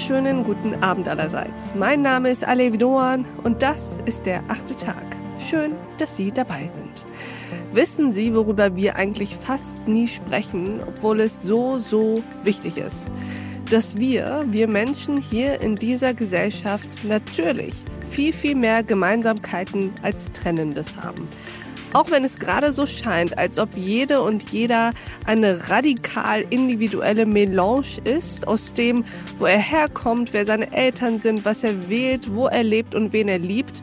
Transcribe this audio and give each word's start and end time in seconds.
wunderschönen 0.00 0.44
guten 0.44 0.82
Abend 0.82 1.08
allerseits. 1.08 1.74
Mein 1.74 2.00
Name 2.00 2.30
ist 2.30 2.42
Alevi 2.42 2.78
Doan 2.78 3.26
und 3.44 3.62
das 3.62 4.00
ist 4.06 4.24
der 4.24 4.42
achte 4.48 4.74
Tag. 4.74 5.04
Schön, 5.38 5.72
dass 5.98 6.16
Sie 6.16 6.32
dabei 6.32 6.66
sind. 6.66 7.04
Wissen 7.72 8.10
Sie, 8.10 8.34
worüber 8.34 8.74
wir 8.76 8.96
eigentlich 8.96 9.36
fast 9.36 9.86
nie 9.86 10.08
sprechen, 10.08 10.80
obwohl 10.86 11.20
es 11.20 11.42
so, 11.42 11.78
so 11.78 12.22
wichtig 12.44 12.78
ist? 12.78 13.08
Dass 13.70 13.98
wir, 13.98 14.46
wir 14.48 14.68
Menschen 14.68 15.18
hier 15.18 15.60
in 15.60 15.74
dieser 15.74 16.14
Gesellschaft 16.14 16.88
natürlich 17.04 17.74
viel, 18.08 18.32
viel 18.32 18.54
mehr 18.54 18.82
Gemeinsamkeiten 18.82 19.92
als 20.00 20.32
Trennendes 20.32 20.96
haben. 20.96 21.28
Auch 21.92 22.12
wenn 22.12 22.24
es 22.24 22.38
gerade 22.38 22.72
so 22.72 22.86
scheint, 22.86 23.36
als 23.36 23.58
ob 23.58 23.76
jede 23.76 24.22
und 24.22 24.50
jeder 24.50 24.92
eine 25.26 25.68
radikal 25.70 26.44
individuelle 26.48 27.26
Melange 27.26 27.98
ist 28.04 28.46
aus 28.46 28.72
dem, 28.74 29.04
wo 29.38 29.46
er 29.46 29.58
herkommt, 29.58 30.32
wer 30.32 30.46
seine 30.46 30.72
Eltern 30.72 31.18
sind, 31.18 31.44
was 31.44 31.64
er 31.64 31.90
wählt, 31.90 32.32
wo 32.32 32.46
er 32.46 32.62
lebt 32.62 32.94
und 32.94 33.12
wen 33.12 33.26
er 33.26 33.40
liebt. 33.40 33.82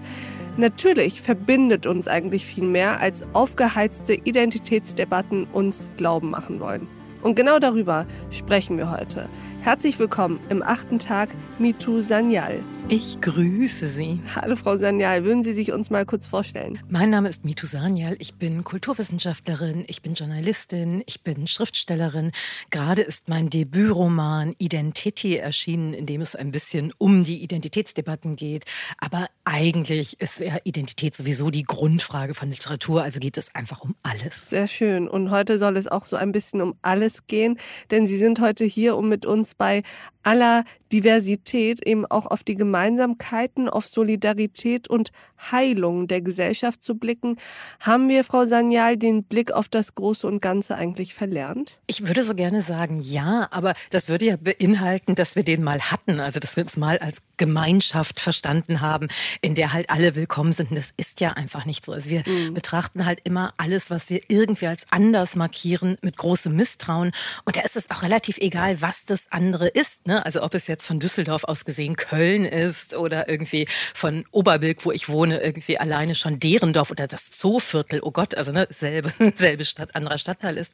Natürlich 0.56 1.22
verbindet 1.22 1.86
uns 1.86 2.08
eigentlich 2.08 2.46
viel 2.46 2.64
mehr, 2.64 3.02
als 3.02 3.26
aufgeheizte 3.34 4.14
Identitätsdebatten 4.14 5.46
uns 5.52 5.90
glauben 5.98 6.30
machen 6.30 6.62
wollen. 6.62 6.88
Und 7.24 7.36
genau 7.36 7.60
darüber 7.60 8.06
sprechen 8.30 8.78
wir 8.78 8.90
heute. 8.90 9.28
Herzlich 9.62 10.00
willkommen 10.00 10.40
im 10.50 10.64
achten 10.64 10.98
Tag 10.98 11.30
Mitu 11.60 12.02
Sanyal. 12.02 12.64
Ich 12.90 13.20
grüße 13.20 13.90
Sie. 13.90 14.22
Hallo 14.34 14.56
Frau 14.56 14.78
Sanyal, 14.78 15.26
würden 15.26 15.44
Sie 15.44 15.54
sich 15.54 15.74
uns 15.74 15.90
mal 15.90 16.06
kurz 16.06 16.26
vorstellen? 16.26 16.80
Mein 16.88 17.10
Name 17.10 17.28
ist 17.28 17.44
Mitu 17.44 17.66
Sanyal, 17.66 18.16
ich 18.20 18.36
bin 18.36 18.64
Kulturwissenschaftlerin, 18.64 19.84
ich 19.88 20.02
bin 20.02 20.14
Journalistin, 20.14 21.04
ich 21.06 21.22
bin 21.22 21.48
Schriftstellerin. 21.48 22.32
Gerade 22.70 23.02
ist 23.02 23.28
mein 23.28 23.50
Debütroman 23.50 24.56
Identity 24.58 25.36
erschienen, 25.36 25.94
in 25.94 26.06
dem 26.06 26.22
es 26.22 26.38
ein 26.38 26.52
bisschen 26.52 26.94
um 26.98 27.26
die 27.26 27.44
Identitätsdebatten 27.44 28.38
geht. 28.38 28.64
Aber 29.00 29.28
eigentlich 29.44 30.22
ist 30.22 30.40
ja 30.40 30.58
Identität 30.64 31.14
sowieso 31.14 31.50
die 31.50 31.64
Grundfrage 31.64 32.36
von 32.36 32.50
Literatur, 32.50 33.04
also 33.04 33.20
geht 33.20 33.38
es 33.38 33.54
einfach 33.54 33.82
um 33.82 33.96
alles. 34.02 34.50
Sehr 34.50 34.68
schön. 34.70 35.10
Und 35.10 35.30
heute 35.30 35.58
soll 35.58 35.76
es 35.76 35.90
auch 35.90 36.06
so 36.06 36.16
ein 36.16 36.32
bisschen 36.32 36.62
um 36.62 36.76
alles 36.84 37.28
gehen, 37.28 37.58
denn 37.92 38.08
Sie 38.08 38.18
sind 38.18 38.40
heute 38.40 38.64
hier, 38.64 38.96
um 38.96 39.10
mit 39.10 39.26
uns 39.26 39.47
bei 39.56 39.84
aller 40.28 40.66
Diversität 40.92 41.86
eben 41.86 42.06
auch 42.06 42.26
auf 42.26 42.44
die 42.44 42.56
Gemeinsamkeiten, 42.56 43.70
auf 43.70 43.88
Solidarität 43.88 44.88
und 44.88 45.12
Heilung 45.52 46.08
der 46.08 46.22
Gesellschaft 46.22 46.84
zu 46.84 46.96
blicken. 46.96 47.38
Haben 47.80 48.10
wir, 48.10 48.24
Frau 48.24 48.46
Sanyal, 48.46 48.98
den 48.98 49.24
Blick 49.24 49.52
auf 49.52 49.70
das 49.70 49.96
Große 49.96 50.26
und 50.28 50.42
Ganze 50.42 50.76
eigentlich 50.76 51.14
verlernt? 51.14 51.80
Ich 51.88 52.08
würde 52.08 52.24
so 52.24 52.36
gerne 52.36 52.62
sagen, 52.62 53.00
ja, 53.02 53.48
aber 53.52 53.74
das 53.90 54.10
würde 54.10 54.26
ja 54.26 54.36
beinhalten, 54.38 55.16
dass 55.16 55.36
wir 55.36 55.44
den 55.44 55.64
mal 55.64 55.80
hatten, 55.80 56.20
also 56.20 56.40
dass 56.40 56.56
wir 56.56 56.64
uns 56.64 56.78
mal 56.78 56.98
als 57.00 57.18
Gemeinschaft 57.38 58.20
verstanden 58.20 58.82
haben, 58.82 59.08
in 59.42 59.56
der 59.56 59.74
halt 59.74 59.90
alle 59.90 60.16
willkommen 60.16 60.54
sind. 60.54 60.72
Und 60.72 60.78
das 60.78 60.94
ist 60.98 61.22
ja 61.22 61.34
einfach 61.34 61.66
nicht 61.66 61.86
so. 61.86 61.92
Also 61.92 62.10
wir 62.10 62.24
mhm. 62.26 62.54
betrachten 62.54 63.06
halt 63.06 63.20
immer 63.24 63.54
alles, 63.58 63.90
was 63.90 64.10
wir 64.10 64.22
irgendwie 64.28 64.68
als 64.68 64.86
anders 64.90 65.36
markieren, 65.36 65.98
mit 66.02 66.18
großem 66.18 66.56
Misstrauen. 66.56 67.12
Und 67.46 67.56
da 67.56 67.62
ist 67.62 67.76
es 67.76 67.90
auch 67.92 68.04
relativ 68.04 68.38
egal, 68.40 68.82
was 68.82 69.06
das 69.06 69.32
andere 69.32 69.68
ist. 69.68 70.08
Ne? 70.08 70.17
Also 70.26 70.44
ob 70.44 70.54
es 70.54 70.68
jetzt 70.68 70.86
von 70.86 71.00
Düsseldorf 71.00 71.44
aus 71.44 71.66
gesehen 71.66 71.96
Köln 71.96 72.46
ist 72.46 72.96
oder 72.96 73.30
irgendwie 73.30 73.68
von 73.94 74.26
Oberbilk, 74.32 74.86
wo 74.86 74.92
ich 74.92 75.10
wohne, 75.10 75.42
irgendwie 75.42 75.80
alleine 75.80 76.16
schon 76.16 76.40
Derendorf 76.40 76.92
oder 76.92 77.08
das 77.08 77.30
Zooviertel, 77.32 78.00
oh 78.02 78.12
Gott, 78.12 78.36
also 78.36 78.52
ne, 78.52 78.68
selbe, 78.70 79.12
selbe 79.36 79.66
Stadt, 79.66 79.96
anderer 79.96 80.18
Stadtteil 80.18 80.58
ist. 80.58 80.74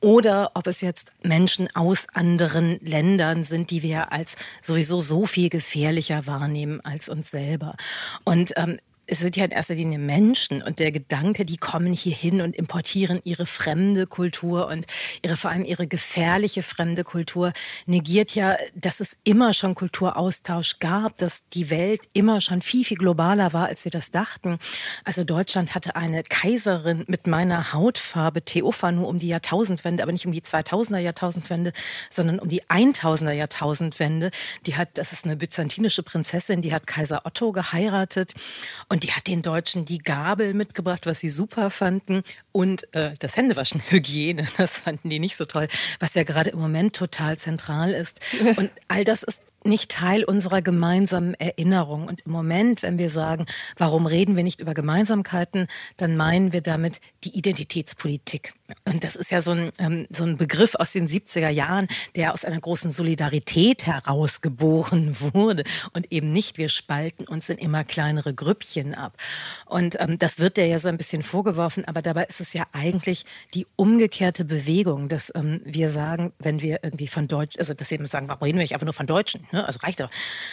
Oder 0.00 0.52
ob 0.54 0.66
es 0.66 0.80
jetzt 0.80 1.10
Menschen 1.22 1.68
aus 1.74 2.06
anderen 2.12 2.78
Ländern 2.80 3.44
sind, 3.44 3.70
die 3.70 3.82
wir 3.82 4.12
als 4.12 4.36
sowieso 4.62 5.00
so 5.00 5.26
viel 5.26 5.48
gefährlicher 5.48 6.26
wahrnehmen 6.26 6.80
als 6.82 7.08
uns 7.08 7.30
selber. 7.30 7.74
Und 8.24 8.52
ähm, 8.56 8.78
es 9.10 9.20
sind 9.20 9.36
ja 9.36 9.44
in 9.46 9.50
erster 9.50 9.74
Linie 9.74 9.98
Menschen 9.98 10.62
und 10.62 10.78
der 10.78 10.92
Gedanke, 10.92 11.46
die 11.46 11.56
kommen 11.56 11.94
hier 11.94 12.14
hin 12.14 12.42
und 12.42 12.54
importieren 12.54 13.20
ihre 13.24 13.46
fremde 13.46 14.06
Kultur 14.06 14.68
und 14.68 14.86
ihre 15.22 15.38
vor 15.38 15.50
allem 15.50 15.64
ihre 15.64 15.86
gefährliche 15.86 16.62
fremde 16.62 17.04
Kultur 17.04 17.54
negiert 17.86 18.34
ja, 18.34 18.58
dass 18.74 19.00
es 19.00 19.16
immer 19.24 19.54
schon 19.54 19.74
Kulturaustausch 19.74 20.78
gab, 20.78 21.16
dass 21.16 21.48
die 21.54 21.70
Welt 21.70 22.02
immer 22.12 22.42
schon 22.42 22.60
viel 22.60 22.84
viel 22.84 22.98
globaler 22.98 23.54
war, 23.54 23.68
als 23.68 23.84
wir 23.86 23.90
das 23.90 24.10
dachten. 24.10 24.58
Also 25.04 25.24
Deutschland 25.24 25.74
hatte 25.74 25.96
eine 25.96 26.22
Kaiserin 26.22 27.04
mit 27.08 27.26
meiner 27.26 27.72
Hautfarbe 27.72 28.42
Theophanu 28.42 29.06
um 29.06 29.18
die 29.18 29.28
Jahrtausendwende, 29.28 30.02
aber 30.02 30.12
nicht 30.12 30.26
um 30.26 30.32
die 30.32 30.42
2000er 30.42 30.98
Jahrtausendwende, 30.98 31.72
sondern 32.10 32.38
um 32.38 32.50
die 32.50 32.62
1000er 32.64 33.32
Jahrtausendwende. 33.32 34.30
Die 34.66 34.76
hat, 34.76 34.98
das 34.98 35.14
ist 35.14 35.24
eine 35.24 35.36
byzantinische 35.36 36.02
Prinzessin, 36.02 36.60
die 36.60 36.74
hat 36.74 36.86
Kaiser 36.86 37.24
Otto 37.24 37.52
geheiratet 37.52 38.34
und 38.90 38.97
und 38.98 39.04
die 39.04 39.12
hat 39.12 39.28
den 39.28 39.42
Deutschen 39.42 39.84
die 39.84 39.98
Gabel 39.98 40.54
mitgebracht, 40.54 41.06
was 41.06 41.20
sie 41.20 41.28
super 41.28 41.70
fanden. 41.70 42.24
Und 42.50 42.92
äh, 42.96 43.12
das 43.20 43.36
Händewaschen, 43.36 43.80
Hygiene, 43.90 44.48
das 44.56 44.78
fanden 44.78 45.08
die 45.08 45.20
nicht 45.20 45.36
so 45.36 45.44
toll, 45.44 45.68
was 46.00 46.14
ja 46.14 46.24
gerade 46.24 46.50
im 46.50 46.58
Moment 46.58 46.96
total 46.96 47.38
zentral 47.38 47.92
ist. 47.92 48.18
Und 48.56 48.72
all 48.88 49.04
das 49.04 49.22
ist 49.22 49.42
nicht 49.64 49.90
Teil 49.90 50.24
unserer 50.24 50.62
gemeinsamen 50.62 51.34
Erinnerung. 51.34 52.06
Und 52.06 52.22
im 52.26 52.32
Moment, 52.32 52.82
wenn 52.82 52.98
wir 52.98 53.10
sagen, 53.10 53.46
warum 53.76 54.06
reden 54.06 54.36
wir 54.36 54.44
nicht 54.44 54.60
über 54.60 54.74
Gemeinsamkeiten, 54.74 55.66
dann 55.96 56.16
meinen 56.16 56.52
wir 56.52 56.60
damit 56.60 57.00
die 57.24 57.36
Identitätspolitik. 57.36 58.54
Und 58.84 59.02
das 59.02 59.16
ist 59.16 59.30
ja 59.30 59.40
so 59.40 59.52
ein, 59.52 59.72
ähm, 59.78 60.06
so 60.10 60.24
ein 60.24 60.36
Begriff 60.36 60.74
aus 60.74 60.92
den 60.92 61.08
70er 61.08 61.48
Jahren, 61.48 61.88
der 62.16 62.34
aus 62.34 62.44
einer 62.44 62.60
großen 62.60 62.92
Solidarität 62.92 63.86
herausgeboren 63.86 65.16
wurde. 65.34 65.64
Und 65.92 66.12
eben 66.12 66.32
nicht, 66.32 66.58
wir 66.58 66.68
spalten 66.68 67.26
uns 67.26 67.48
in 67.48 67.58
immer 67.58 67.84
kleinere 67.84 68.34
Grüppchen 68.34 68.94
ab. 68.94 69.16
Und 69.66 69.96
ähm, 70.00 70.18
das 70.18 70.38
wird 70.38 70.56
der 70.56 70.66
ja 70.66 70.78
so 70.78 70.88
ein 70.88 70.98
bisschen 70.98 71.22
vorgeworfen, 71.22 71.84
aber 71.84 72.02
dabei 72.02 72.24
ist 72.24 72.40
es 72.40 72.52
ja 72.52 72.66
eigentlich 72.72 73.24
die 73.54 73.66
umgekehrte 73.76 74.44
Bewegung, 74.44 75.08
dass 75.08 75.32
ähm, 75.34 75.60
wir 75.64 75.90
sagen, 75.90 76.32
wenn 76.38 76.60
wir 76.60 76.80
irgendwie 76.82 77.08
von 77.08 77.26
Deutsch, 77.26 77.56
also 77.58 77.74
dass 77.74 77.90
wir 77.90 78.06
sagen, 78.06 78.28
warum 78.28 78.42
reden 78.42 78.58
wir 78.58 78.62
nicht 78.62 78.74
einfach 78.74 78.86
nur 78.86 78.94
von 78.94 79.06
Deutschen? 79.06 79.47
Ne? 79.52 79.66
Also 79.66 79.80
reicht 79.82 80.00
doch. 80.00 80.10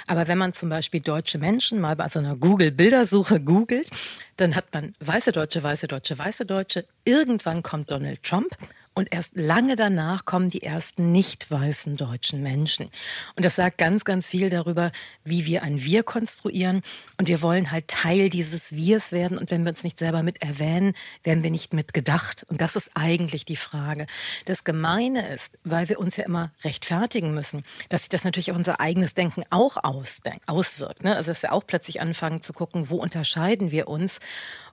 Aber 0.07 0.27
wenn 0.27 0.37
man 0.37 0.53
zum 0.53 0.69
Beispiel 0.69 1.01
deutsche 1.01 1.37
Menschen 1.37 1.79
mal 1.81 1.95
bei 1.95 2.09
so 2.09 2.19
einer 2.19 2.35
Google-Bildersuche 2.35 3.39
googelt, 3.39 3.89
dann 4.37 4.55
hat 4.55 4.73
man 4.73 4.93
weiße 4.99 5.31
Deutsche, 5.31 5.63
weiße 5.63 5.87
Deutsche, 5.87 6.17
weiße 6.17 6.45
Deutsche. 6.45 6.85
Irgendwann 7.03 7.63
kommt 7.63 7.91
Donald 7.91 8.23
Trump 8.23 8.55
und 8.95 9.09
erst 9.11 9.35
lange 9.35 9.75
danach 9.75 10.23
kommen 10.23 10.49
die 10.49 10.63
ersten 10.63 11.11
nicht 11.11 11.51
weißen 11.51 11.97
deutschen 11.97 12.41
Menschen. 12.41 12.89
Und 13.35 13.43
das 13.43 13.57
sagt 13.57 13.77
ganz, 13.77 14.05
ganz 14.05 14.29
viel 14.29 14.49
darüber, 14.49 14.93
wie 15.25 15.45
wir 15.45 15.63
ein 15.63 15.83
Wir 15.83 16.03
konstruieren. 16.03 16.81
Und 17.17 17.27
wir 17.27 17.41
wollen 17.41 17.71
halt 17.71 17.89
Teil 17.89 18.29
dieses 18.29 18.73
Wirs 18.73 19.11
werden. 19.11 19.37
Und 19.37 19.51
wenn 19.51 19.63
wir 19.63 19.71
uns 19.71 19.83
nicht 19.83 19.99
selber 19.99 20.23
mit 20.23 20.41
erwähnen, 20.41 20.93
werden 21.23 21.43
wir 21.43 21.51
nicht 21.51 21.73
mitgedacht. 21.73 22.45
Und 22.47 22.61
das 22.61 22.77
ist 22.77 22.91
eigentlich 22.93 23.43
die 23.43 23.57
Frage. 23.57 24.07
Das 24.45 24.63
Gemeine 24.63 25.27
ist, 25.27 25.57
weil 25.65 25.89
wir 25.89 25.99
uns 25.99 26.15
ja 26.15 26.23
immer 26.23 26.53
rechtfertigen 26.63 27.33
müssen, 27.33 27.63
dass 27.89 28.01
sich 28.01 28.09
das 28.09 28.23
natürlich 28.23 28.51
auf 28.51 28.57
unser 28.57 28.79
eigenes 28.79 29.13
Denken 29.13 29.43
auch 29.49 29.75
auswirkt. 29.83 31.03
Ne? 31.03 31.17
Also 31.17 31.31
dass 31.31 31.41
wir 31.41 31.51
auch 31.51 31.67
plötzlich 31.67 31.99
anfangen 31.99 32.41
zu 32.41 32.53
gucken, 32.53 32.89
wo 32.89 32.95
unterscheiden 32.95 33.71
wir 33.71 33.89
uns. 33.89 34.19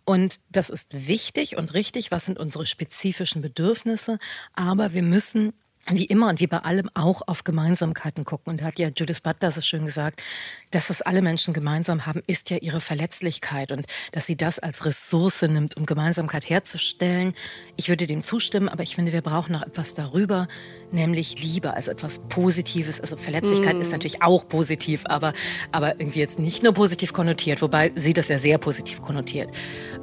Und 0.04 0.40
das 0.50 0.70
ist 0.70 0.88
wichtig 0.90 1.56
und 1.56 1.74
richtig. 1.74 2.10
Was 2.10 2.26
sind 2.26 2.38
unsere 2.38 2.66
spezifischen 2.66 3.42
Bedürfnisse? 3.42 4.18
Aber 4.54 4.92
wir 4.92 5.02
müssen 5.02 5.52
wie 5.88 6.04
immer 6.04 6.28
und 6.28 6.38
wie 6.38 6.46
bei 6.46 6.58
allem 6.58 6.88
auch 6.94 7.22
auf 7.26 7.42
Gemeinsamkeiten 7.42 8.24
gucken. 8.24 8.52
Und 8.52 8.60
da 8.60 8.66
hat 8.66 8.78
ja 8.78 8.90
Judith 8.96 9.20
Butler 9.20 9.50
so 9.50 9.60
schön 9.60 9.84
gesagt, 9.84 10.22
dass 10.70 10.90
es 10.90 11.02
alle 11.02 11.22
Menschen 11.22 11.52
gemeinsam 11.52 12.06
haben, 12.06 12.22
ist 12.26 12.50
ja 12.50 12.58
ihre 12.58 12.80
Verletzlichkeit 12.80 13.72
und 13.72 13.86
dass 14.12 14.26
sie 14.26 14.36
das 14.36 14.58
als 14.60 14.84
Ressource 14.84 15.42
nimmt, 15.42 15.76
um 15.76 15.84
Gemeinsamkeit 15.84 16.48
herzustellen. 16.48 17.34
Ich 17.76 17.88
würde 17.88 18.06
dem 18.06 18.22
zustimmen, 18.22 18.68
aber 18.68 18.84
ich 18.84 18.94
finde, 18.94 19.12
wir 19.12 19.22
brauchen 19.22 19.52
noch 19.52 19.62
etwas 19.62 19.94
darüber, 19.94 20.46
nämlich 20.92 21.42
Liebe, 21.42 21.74
also 21.74 21.90
etwas 21.90 22.20
Positives. 22.28 23.00
Also 23.00 23.16
Verletzlichkeit 23.16 23.76
mm. 23.76 23.80
ist 23.80 23.92
natürlich 23.92 24.22
auch 24.22 24.46
positiv, 24.46 25.02
aber, 25.06 25.32
aber 25.72 25.98
irgendwie 25.98 26.20
jetzt 26.20 26.38
nicht 26.38 26.62
nur 26.62 26.74
positiv 26.74 27.12
konnotiert, 27.12 27.60
wobei 27.60 27.92
sie 27.96 28.12
das 28.12 28.28
ja 28.28 28.38
sehr 28.38 28.58
positiv 28.58 29.02
konnotiert. 29.02 29.50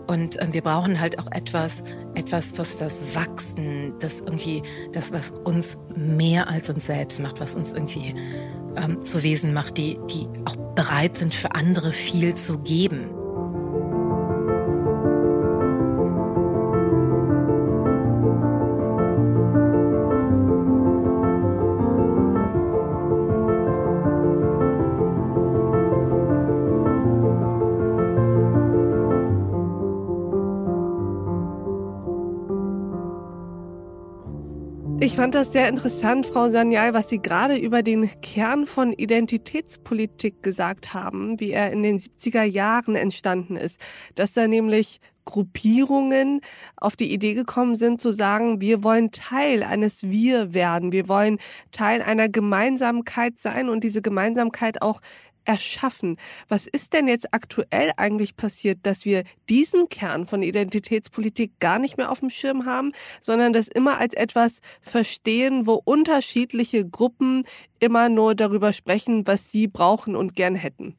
Und 0.08 0.40
äh, 0.40 0.48
wir 0.52 0.62
brauchen 0.62 1.00
halt 1.00 1.20
auch 1.20 1.32
etwas, 1.32 1.84
etwas, 2.16 2.58
was 2.58 2.78
das 2.78 3.16
Wachsen, 3.16 3.94
das 4.00 4.20
irgendwie, 4.20 4.64
das, 4.92 5.14
was 5.14 5.32
uns 5.46 5.69
mehr 5.96 6.48
als 6.48 6.70
uns 6.70 6.86
selbst 6.86 7.20
macht, 7.20 7.40
was 7.40 7.56
uns 7.56 7.74
irgendwie 7.74 8.16
ähm, 8.76 9.04
zu 9.04 9.24
Wesen 9.24 9.54
macht, 9.54 9.78
die, 9.78 10.00
die 10.10 10.28
auch 10.46 10.56
bereit 10.76 11.18
sind, 11.18 11.34
für 11.34 11.56
andere 11.56 11.92
viel 11.92 12.34
zu 12.36 12.60
geben. 12.60 13.10
Fand 35.20 35.36
das 35.36 35.52
sehr 35.52 35.68
interessant, 35.68 36.26
Frau 36.26 36.48
Sanyal, 36.48 36.94
was 36.94 37.10
Sie 37.10 37.22
gerade 37.22 37.58
über 37.58 37.84
den 37.84 38.10
Kern 38.22 38.66
von 38.66 38.94
Identitätspolitik 38.94 40.42
gesagt 40.44 40.94
haben, 40.94 41.38
wie 41.42 41.52
er 41.52 41.74
in 41.74 41.84
den 41.84 42.00
70er 42.00 42.44
Jahren 42.44 42.96
entstanden 42.96 43.58
ist. 43.58 43.82
Dass 44.16 44.32
da 44.32 44.48
nämlich 44.48 45.02
Gruppierungen 45.26 46.40
auf 46.78 46.96
die 46.96 47.14
Idee 47.14 47.34
gekommen 47.34 47.76
sind 47.76 48.00
zu 48.00 48.14
sagen, 48.14 48.62
wir 48.62 48.82
wollen 48.86 49.12
Teil 49.12 49.64
eines 49.64 50.10
Wir 50.10 50.54
werden, 50.54 50.94
wir 50.94 51.10
wollen 51.10 51.38
Teil 51.74 52.02
einer 52.02 52.30
Gemeinsamkeit 52.30 53.38
sein 53.38 53.68
und 53.68 53.84
diese 53.84 54.02
Gemeinsamkeit 54.02 54.82
auch 54.82 55.02
erschaffen. 55.46 56.18
Was 56.48 56.68
ist 56.68 56.94
denn 56.94 57.08
jetzt 57.08 57.34
aktuell 57.34 57.92
eigentlich 57.98 58.36
passiert, 58.36 58.80
dass 58.84 59.06
wir 59.06 59.24
diesen 59.50 59.90
Kern 59.90 60.26
von 60.26 60.44
Identitätspolitik 60.44 61.60
gar 61.60 61.80
nicht 61.80 61.98
mehr 61.98 62.12
auf 62.12 62.20
dem 62.20 62.30
Schirm 62.30 62.66
haben, 62.66 62.92
sondern 63.22 63.54
das 63.54 63.68
immer 63.68 63.98
als 63.98 64.14
etwas 64.14 64.60
verstehen, 64.82 65.66
wo 65.66 65.74
unterschiedliche 65.84 66.88
Gruppen 66.88 67.44
immer 67.80 68.10
nur 68.10 68.36
darüber 68.36 68.74
sprechen, 68.74 69.26
was 69.28 69.52
sie 69.52 69.68
brauchen 69.68 70.16
und 70.16 70.36
gern 70.36 70.56
hätten? 70.56 70.96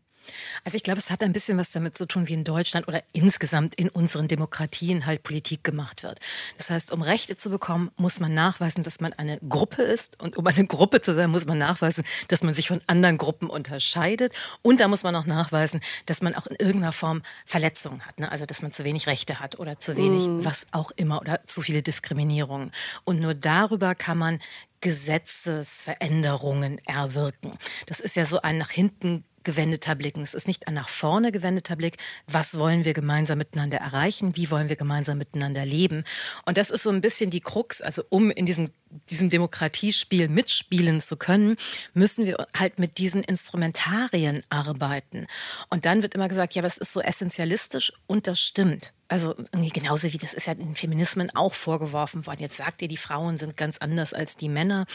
Also 0.65 0.77
ich 0.77 0.82
glaube, 0.82 0.99
es 0.99 1.11
hat 1.11 1.23
ein 1.23 1.32
bisschen 1.32 1.59
was 1.59 1.71
damit 1.71 1.97
zu 1.97 2.06
tun, 2.06 2.29
wie 2.29 2.35
in 2.35 2.44
Deutschland 2.44 2.88
oder 2.88 3.03
insgesamt 3.12 3.75
in 3.75 3.88
unseren 3.88 4.29
Demokratien 4.29 5.06
halt 5.06 5.23
Politik 5.23 5.65
gemacht 5.65 6.03
wird. 6.03 6.21
Das 6.59 6.71
heißt, 6.71 6.93
um 6.93 7.03
Rechte 7.03 7.37
zu 7.37 7.50
bekommen, 7.50 7.91
muss 7.97 8.21
man 8.21 8.35
nachweisen, 8.35 8.82
dass 8.82 9.00
man 9.00 9.12
eine 9.12 9.38
Gruppe 9.49 9.82
ist. 9.82 10.21
Und 10.21 10.37
um 10.37 10.47
eine 10.47 10.67
Gruppe 10.67 11.00
zu 11.00 11.15
sein, 11.15 11.31
muss 11.31 11.47
man 11.47 11.59
nachweisen, 11.59 12.05
dass 12.29 12.43
man 12.43 12.55
sich 12.55 12.69
von 12.69 12.81
anderen 12.87 13.19
Gruppen 13.19 13.50
unterscheidet. 13.50 14.32
Und 14.62 14.81
da 14.81 14.88
muss 14.88 15.03
man 15.03 15.15
auch 15.17 15.27
nachweisen, 15.27 15.81
dass 16.06 16.23
man 16.23 16.35
auch 16.35 16.47
in 16.47 16.56
irgendeiner 16.56 16.93
Form 16.93 17.23
Verletzungen 17.44 18.06
hat. 18.06 18.19
Ne? 18.19 18.31
Also 18.31 18.47
dass 18.47 18.62
man 18.62 18.73
zu 18.73 18.85
wenig 18.85 19.06
Rechte 19.06 19.41
hat 19.41 19.59
oder 19.59 19.79
zu 19.79 19.97
wenig, 19.97 20.26
mm. 20.26 20.44
was 20.44 20.67
auch 20.73 20.91
immer, 20.93 21.21
oder 21.21 21.44
zu 21.47 21.61
viele 21.61 21.83
Diskriminierungen. 21.83 22.73
Und 23.05 23.21
nur 23.21 23.35
darüber 23.35 23.94
kann 23.94 24.19
man 24.19 24.41
Gesetzesveränderungen 24.81 26.81
erwirken. 26.87 27.59
Das 27.87 28.00
ist 28.00 28.17
ja 28.17 28.25
so 28.25 28.41
ein 28.41 28.56
nach 28.59 28.71
hinten 28.71 29.25
gewendeter 29.44 29.94
Blick. 29.94 30.16
Und 30.16 30.22
es 30.22 30.34
ist 30.34 30.46
nicht 30.46 30.69
ein 30.69 30.75
nach 30.75 30.88
vorne 30.88 31.32
gewendeter 31.32 31.76
Blick. 31.76 31.96
Was 32.26 32.58
wollen 32.58 32.84
wir 32.84 32.94
gemeinsam 32.94 33.38
miteinander 33.38 33.78
erreichen? 33.78 34.37
Wie 34.37 34.50
wollen 34.50 34.69
wir 34.69 34.76
gemeinsam 34.76 35.19
miteinander 35.19 35.64
leben? 35.64 36.04
Und 36.46 36.56
das 36.56 36.70
ist 36.70 36.82
so 36.82 36.90
ein 36.90 37.00
bisschen 37.00 37.31
die 37.31 37.40
Krux. 37.40 37.81
Also 37.82 38.02
um 38.08 38.31
in 38.31 38.46
diesem, 38.46 38.70
diesem 39.08 39.31
Demokratiespiel 39.31 40.28
mitspielen 40.28 41.00
zu 41.00 41.16
können, 41.16 41.56
müssen 41.94 42.26
wir 42.26 42.46
halt 42.56 42.78
mit 42.78 42.98
diesen 42.98 43.22
Instrumentarien 43.22 44.42
arbeiten. 44.50 45.26
Und 45.69 45.84
dann 45.84 46.02
wird 46.02 46.14
immer 46.14 46.28
gesagt, 46.28 46.54
ja, 46.54 46.60
aber 46.60 46.69
ist 46.69 46.92
so 46.92 47.00
essentialistisch 47.00 47.92
und 48.06 48.26
das 48.26 48.40
stimmt. 48.40 48.92
Also 49.10 49.34
genauso 49.50 50.12
wie 50.12 50.19
das 50.19 50.34
ist 50.34 50.46
ja 50.46 50.54
den 50.54 50.76
Feminismen 50.76 51.34
auch 51.34 51.52
vorgeworfen 51.52 52.26
worden. 52.26 52.42
Jetzt 52.42 52.58
sagt 52.58 52.81
ihr, 52.81 52.87
die 52.87 52.96
Frauen 52.96 53.38
sind 53.38 53.56
ganz 53.56 53.78
anders 53.78 54.14
als 54.14 54.37
die 54.37 54.48
Männer. 54.48 54.87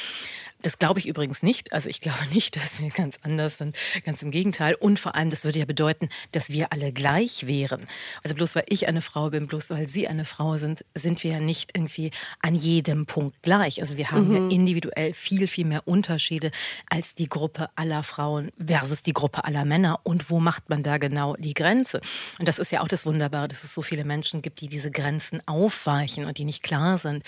Das 0.62 0.80
glaube 0.80 1.02
ich 1.02 1.08
übrigens 1.08 1.44
nicht. 1.44 1.74
Also 1.74 1.90
ich 1.90 2.00
glaube 2.00 2.26
nicht, 2.34 2.56
dass 2.56 2.80
wir 2.80 2.92
ganz 2.92 3.20
anders 3.24 3.58
sind. 3.58 3.76
Ganz 4.06 4.24
im 4.24 4.32
Gegenteil. 4.32 4.76
Und 4.76 5.00
vor 5.00 5.16
allem, 5.16 5.32
das 5.32 5.44
würde 5.44 5.60
ja 5.60 5.66
bedeuten, 5.66 6.08
dass 6.32 6.50
wir 6.50 6.72
alle 6.72 6.94
gleich 6.94 7.46
wären. 7.46 7.88
Also 8.24 8.38
bloß 8.38 8.56
weil 8.56 8.64
ich 8.70 8.88
eine 8.88 9.02
Frau 9.02 9.32
bin, 9.32 9.48
bloß 9.48 9.70
weil 9.70 9.90
Sie 9.90 10.08
eine 10.08 10.24
Frau 10.24 10.58
sind, 10.58 10.86
sind 10.94 11.22
wir 11.26 11.32
ja 11.32 11.40
nicht 11.42 11.72
irgendwie 11.76 12.12
an 12.42 12.56
jedem 12.56 13.08
Punkt 13.08 13.44
gleich. 13.44 13.82
Also 13.86 13.98
wir 13.98 14.10
haben 14.10 14.30
mhm. 14.30 14.34
ja 14.50 14.56
individuell 14.56 15.14
viel, 15.14 15.46
viel 15.46 15.64
mehr 15.64 15.88
Unterschiede 15.88 16.50
als 16.90 17.14
die 17.14 17.30
Gruppe 17.30 17.70
aller 17.76 18.02
Frauen 18.02 18.52
versus 18.58 19.04
die 19.04 19.14
Gruppe 19.14 19.46
aller 19.46 19.64
Männer. 19.64 20.00
Und 20.02 20.32
wo 20.32 20.40
macht 20.40 20.72
man 20.72 20.82
da 20.82 20.98
genau 20.98 21.36
die 21.36 21.54
Grenze? 21.54 22.02
Und 22.40 22.48
das 22.48 22.58
ist 22.58 22.72
ja 22.72 22.82
auch 22.82 22.88
das 22.88 23.06
Wunderbare, 23.06 23.48
dass 23.48 23.64
es 23.64 23.76
so 23.76 23.84
viele 23.84 24.04
Menschen 24.04 24.42
gibt, 24.42 24.60
die 24.62 24.68
diese 24.68 24.90
Grenzen 24.90 25.40
aufweichen 25.48 26.26
und 26.26 26.40
die 26.40 26.46
nicht 26.46 26.64
klar 26.64 26.98
sind. 26.98 27.24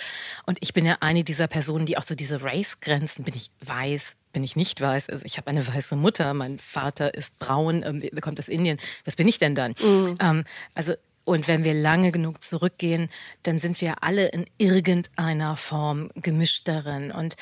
Und 0.47 0.57
ich 0.61 0.73
bin 0.73 0.83
ja 0.83 0.97
eine 0.99 1.23
dieser 1.23 1.47
Personen, 1.47 1.85
die 1.85 1.95
auch 1.95 2.03
so 2.03 2.15
diese 2.15 2.41
Race-Grenzen, 2.41 3.23
bin 3.23 3.35
ich 3.35 3.51
weiß, 3.61 4.15
bin 4.33 4.43
ich 4.43 4.55
nicht 4.55 4.81
weiß. 4.81 5.11
Also 5.11 5.25
ich 5.25 5.37
habe 5.37 5.51
eine 5.51 5.67
weiße 5.67 5.95
Mutter, 5.95 6.33
mein 6.33 6.57
Vater 6.57 7.13
ist 7.13 7.37
braun, 7.37 7.83
ähm, 7.85 8.01
kommt 8.19 8.39
aus 8.39 8.47
Indien. 8.47 8.79
Was 9.05 9.15
bin 9.15 9.27
ich 9.27 9.37
denn 9.37 9.53
dann? 9.53 9.75
Mhm. 9.79 10.17
Ähm, 10.19 10.43
also 10.73 10.95
und 11.27 11.49
wenn 11.49 11.65
wir 11.65 11.73
lange 11.73 12.13
genug 12.13 12.41
zurückgehen, 12.41 13.09
dann 13.43 13.59
sind 13.59 13.81
wir 13.81 14.01
alle 14.01 14.29
in 14.29 14.45
irgendeiner 14.57 15.57
Form 15.57 16.07
gemischt 16.15 16.69
darin. 16.69 17.11
Und 17.11 17.35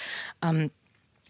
ähm, 0.43 0.71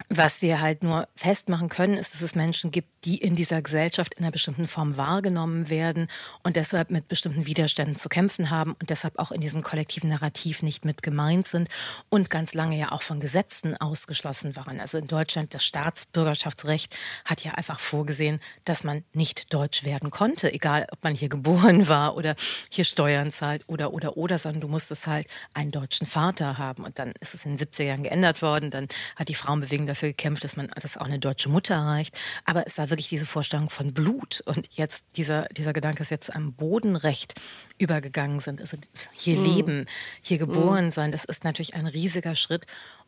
was 0.10 0.42
wir 0.42 0.60
halt 0.60 0.84
nur 0.84 1.08
festmachen 1.16 1.70
können, 1.70 1.98
ist, 1.98 2.14
dass 2.14 2.22
es 2.22 2.36
Menschen 2.36 2.70
gibt, 2.70 2.90
die 3.06 3.18
in 3.18 3.36
dieser 3.36 3.62
Gesellschaft 3.62 4.16
in 4.16 4.24
einer 4.24 4.32
bestimmten 4.32 4.68
Form 4.68 4.98
wahrgenommen 4.98 5.70
werden 5.70 6.10
und 6.44 6.58
deshalb 6.58 6.92
mit 6.92 7.08
bestimmten 7.08 7.46
Widerständen 7.46 7.96
zu 7.96 8.10
kämpfen 8.10 8.50
haben 8.50 8.76
und 8.82 8.90
deshalb 8.90 9.20
auch 9.20 9.32
in 9.32 9.42
diesem 9.42 9.64
kollektiven 9.64 10.10
Narrativ 10.10 10.64
nicht 10.64 10.84
mit 10.84 11.02
gemeint 11.02 11.48
sind 11.48 11.70
und 12.10 12.30
ganz 12.30 12.54
lange 12.54 12.78
ja 12.78 12.92
auch 12.92 13.04
von 13.04 13.20
Gesetzen 13.20 13.78
ausgeschlossen 13.78 14.56
waren. 14.56 14.80
Also 14.80 14.98
in 14.98 15.08
Deutschland 15.08 15.54
das 15.54 15.64
Staatsbürgerschaftsrecht 15.64 16.98
hat 17.24 17.44
ja 17.44 17.52
einfach 17.52 17.80
vorgesehen, 17.80 18.42
dass 18.66 18.84
man 18.84 19.04
nicht 19.14 19.54
deutsch 19.54 19.86
werden 19.86 20.12
konnte, 20.12 20.52
egal 20.52 20.88
ob 20.92 21.04
man 21.04 21.16
hier 21.16 21.30
geboren 21.30 21.88
war 21.88 22.18
oder 22.18 22.36
hier 22.70 22.86
Steuern 22.86 23.32
zahlt 23.32 23.64
oder 23.68 23.94
oder 23.94 24.18
oder, 24.18 24.40
sondern 24.40 24.62
du 24.62 24.68
musstest 24.68 25.08
halt 25.08 25.28
einen 25.54 25.72
deutschen 25.72 26.08
Vater 26.08 26.58
haben 26.58 26.84
und 26.84 27.00
dann 27.00 27.14
ist 27.22 27.34
es 27.34 27.46
in 27.46 27.56
den 27.56 27.68
70er 27.68 27.84
Jahren 27.84 28.04
geändert 28.04 28.42
worden, 28.42 28.72
dann 28.72 28.88
hat 29.16 29.30
die 29.30 29.36
Frauenbewegung 29.36 29.85
dafür 29.88 30.10
gekämpft, 30.10 30.44
dass 30.44 30.56
man 30.56 30.68
dass 30.68 30.98
auch 30.98 31.06
eine 31.06 31.20
deutsche 31.20 31.50
Mutter 31.50 31.76
erreicht, 31.76 32.18
aber 32.46 32.68
es 32.68 32.78
war 32.78 32.90
wirklich 32.90 33.10
diese 33.10 33.26
Vorstellung 33.26 33.70
von 33.70 33.94
Blut 33.94 34.42
und 34.46 34.68
jetzt 34.72 35.06
dieser, 35.18 35.48
dieser 35.50 35.74
Gedanke, 35.74 36.00
dass 36.00 36.10
wir 36.10 36.22
zu 36.22 36.34
einem 36.36 36.54
Bodenrecht 36.54 37.34
übergegangen 37.78 38.40
sind, 38.40 38.62
also 38.62 38.78
hier 39.14 39.38
mhm. 39.38 39.46
leben, 39.46 39.86
hier 40.22 40.38
geboren 40.38 40.86
mhm. 40.86 40.92
sein, 40.92 41.12
das 41.12 41.26
ist 41.26 41.44
natürlich 41.44 41.74
ein 41.74 41.88
riesiger 41.88 42.36
Schritt 42.36 42.66